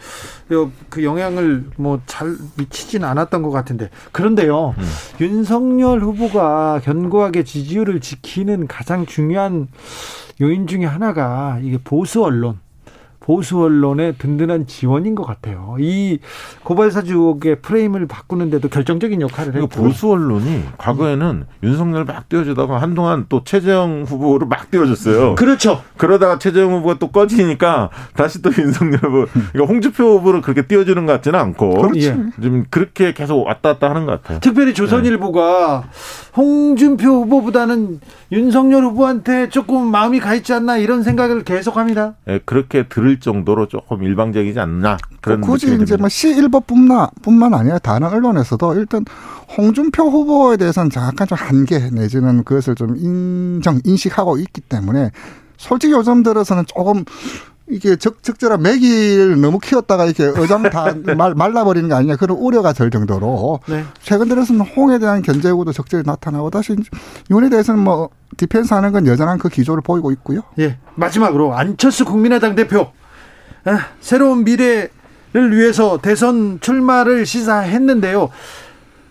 [0.89, 4.83] 그 영향을 뭐 잘 미치진 않았던 것 같은데 그런데요 음.
[5.19, 9.67] 윤석열 후보가 견고하게 지지율을 지키는 가장 중요한
[10.41, 12.59] 요인 중에 하나가 이게 보수 언론
[13.25, 15.77] 보수 언론의 든든한 지원인 것 같아요.
[15.79, 16.19] 이
[16.61, 21.45] 고발 사주 의혹의 프레임을 바꾸는데도 결정적인 역할을 했고 보수 언론이 과거에는 음.
[21.63, 25.33] 윤석열 막 띄워주다가 한동안 또 최재형 후보를 막 띄워줬어요.
[25.35, 25.81] 그렇죠.
[25.97, 31.13] 그러다가 최재형 후보가 또 꺼지니까 다시 또 윤석열 후보, 그러니까 홍준표 후보를 그렇게 띄워주는 것
[31.13, 32.13] 같지는 않고 그렇지.
[32.43, 34.39] 좀 그렇게 계속 왔다 갔다 하는 것 같아요.
[34.39, 36.31] 특별히 조선일보가 네.
[36.37, 38.01] 홍준표 후보보다는
[38.31, 42.13] 윤석열 후보한테 조금 마음이 가 있지 않나 이런 생각을 계속합니다.
[42.25, 47.79] 네, 그렇게 들을 정도로 조금 일방적이지 않나 그런 그 굳이 이제 뭐 시일보뿐만 뿐만 아니라
[47.79, 49.05] 다른 언론에서도 일단
[49.57, 55.11] 홍준표 후보에 대해서는 약간 좀 한계 내지는 그것을 좀 인정 인식하고 있기 때문에
[55.57, 57.05] 솔직히 요즘 들어서는 조금
[57.67, 62.73] 이게 적, 적절한 매기를 너무 키웠다가 이렇게 어장 다 말, 말라버리는 게 아니냐 그런 우려가
[62.73, 63.83] 될 정도로 네.
[64.01, 66.75] 최근 들어서는 홍에 대한 견제 요구도 적절히 나타나고 다시
[67.31, 70.41] 윤에 대해서는 뭐 디펜스 하는 건 여전한 그 기조를 보이고 있고요.
[70.59, 70.77] 예.
[70.95, 73.04] 마지막으로 안철수 국민의당 대표 아,
[73.99, 74.89] 새로운 미래를
[75.51, 78.29] 위해서 대선 출마를 시사했는데요.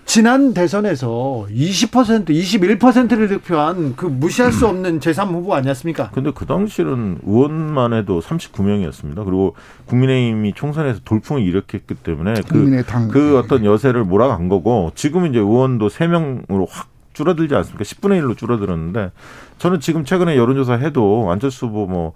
[0.06, 6.10] 지난 대선에서 20% 21%를 득표한 그 무시할 수 없는 제3 후보 아니었습니까?
[6.10, 9.24] 근데 그 당시는 의원만 해도 39명이었습니다.
[9.24, 15.88] 그리고 국민의힘이 총선에서 돌풍을 일으켰기 때문에 그, 그 어떤 여세를 몰아간 거고 지금 이제 의원도
[15.88, 17.84] 3명으로 확 줄어들지 않습니까?
[17.84, 19.10] 10분의 1로 줄어들었는데
[19.58, 22.12] 저는 지금 최근에 여론조사 해도 안철수 후보 뭐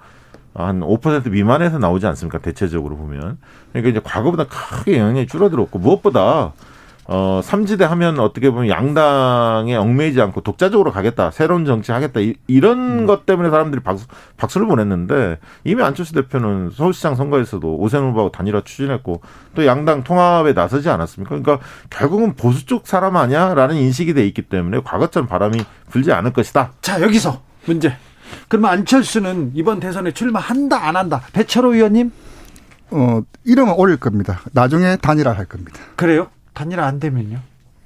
[0.55, 2.39] 한 5% 미만에서 나오지 않습니까?
[2.39, 3.39] 대체적으로 보면.
[3.73, 6.53] 그러니까 이제 과거보다 크게 영향이 줄어들었고 무엇보다
[7.11, 11.31] 어, 삼지대 하면 어떻게 보면 양당에 얽매이지 않고 독자적으로 가겠다.
[11.31, 12.21] 새로운 정치 하겠다.
[12.21, 13.07] 이, 런 음.
[13.07, 19.23] 것 때문에 사람들이 박수, 박수를 보냈는데 이미 안철수 대표는 서울시장 선거에서도 오세훈 후보하고 단일화 추진했고
[19.55, 21.41] 또 양당 통합에 나서지 않았습니까?
[21.41, 23.55] 그러니까 결국은 보수 쪽 사람 아니야?
[23.55, 26.73] 라는 인식이 돼 있기 때문에 과거처럼 바람이 불지 않을 것이다.
[26.83, 27.97] 자, 여기서 문제.
[28.49, 31.23] 그러면 안철수는 이번 대선에 출마한다, 안 한다?
[31.33, 32.13] 배철호 의원님?
[32.91, 34.41] 어, 이름은 올릴 겁니다.
[34.53, 35.79] 나중에 단일화 할 겁니다.
[35.97, 36.29] 그래요?
[36.55, 37.41] 단일화 안 되면요?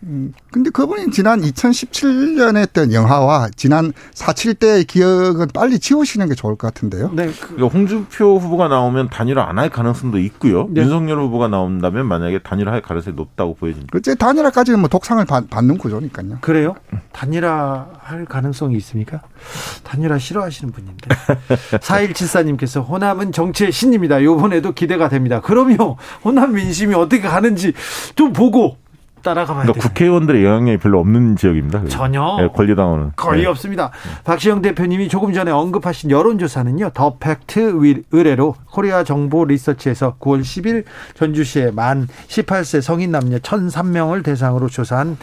[0.04, 6.56] 음, 근데 그분이 지난 2017년에 했던 영화와 지난 4.7 때의 기억은 빨리 지우시는 게 좋을
[6.56, 7.12] 것 같은데요.
[7.14, 7.30] 네.
[7.40, 7.66] 그...
[7.66, 10.66] 홍준표 후보가 나오면 단일화 안 할 가능성도 있고요.
[10.70, 10.80] 네.
[10.80, 13.92] 윤석열 후보가 나온다면 만약에 단일화 할 가능성이 높다고 보여집니다.
[13.92, 16.38] 그렇지 단일화까지는 뭐 독상을 받, 는 구조니까요.
[16.40, 16.74] 그래요?
[17.12, 19.20] 단일화 할 가능성이 있습니까?
[19.84, 21.08] 단일화 싫어하시는 분인데.
[21.78, 24.24] 4174님께서 호남은 정치의 신입니다.
[24.24, 25.40] 요번에도 기대가 됩니다.
[25.40, 25.96] 그럼요.
[26.24, 27.72] 호남 민심이 어떻게 가는지
[28.16, 28.78] 좀 보고
[29.22, 31.84] 따라가 봐야 그러니까 국회의원들의 영향력이 별로 없는 지역입니다.
[31.88, 33.46] 전혀 네, 권리당원은 거의 네.
[33.46, 33.90] 없습니다.
[34.24, 36.90] 박시영 대표님이 조금 전에 언급하신 여론조사는요.
[36.94, 37.78] 더 팩트
[38.10, 45.16] 의뢰로 코리아 정보 리서치에서 9월 10일 전주시에 만 18세 성인 남녀 1,003명을 대상으로 조사한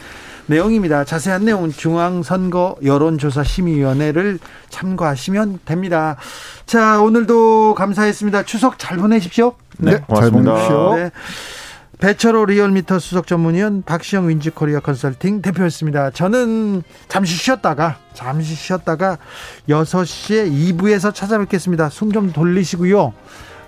[0.47, 1.03] 내용입니다.
[1.03, 4.39] 자세한 내용은 중앙선거 여론조사 심의위원회를
[4.69, 6.15] 참고하시면 됩니다.
[6.65, 8.43] 자, 오늘도 감사했습니다.
[8.43, 9.53] 추석 잘 보내십시오.
[9.77, 10.95] 네, 네 잘 보내십시오.
[10.95, 11.11] 네.
[11.99, 16.11] 배철호 리얼미터 수석 전문위원 박시영 윈지코리아 컨설팅 대표였습니다.
[16.11, 19.17] 저는 잠시 쉬었다가 잠시 쉬었다가
[19.67, 21.89] 6시에 2부에서 찾아뵙겠습니다.
[21.89, 23.13] 숨 좀 돌리시고요.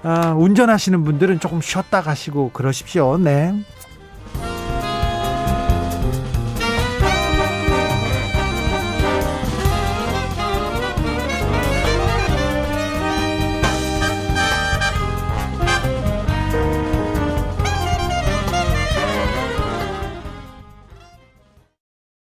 [0.03, 3.17] 아, 운전하시는 분들은 조금 쉬었다 가시고 그러십시오.
[3.17, 3.53] 네.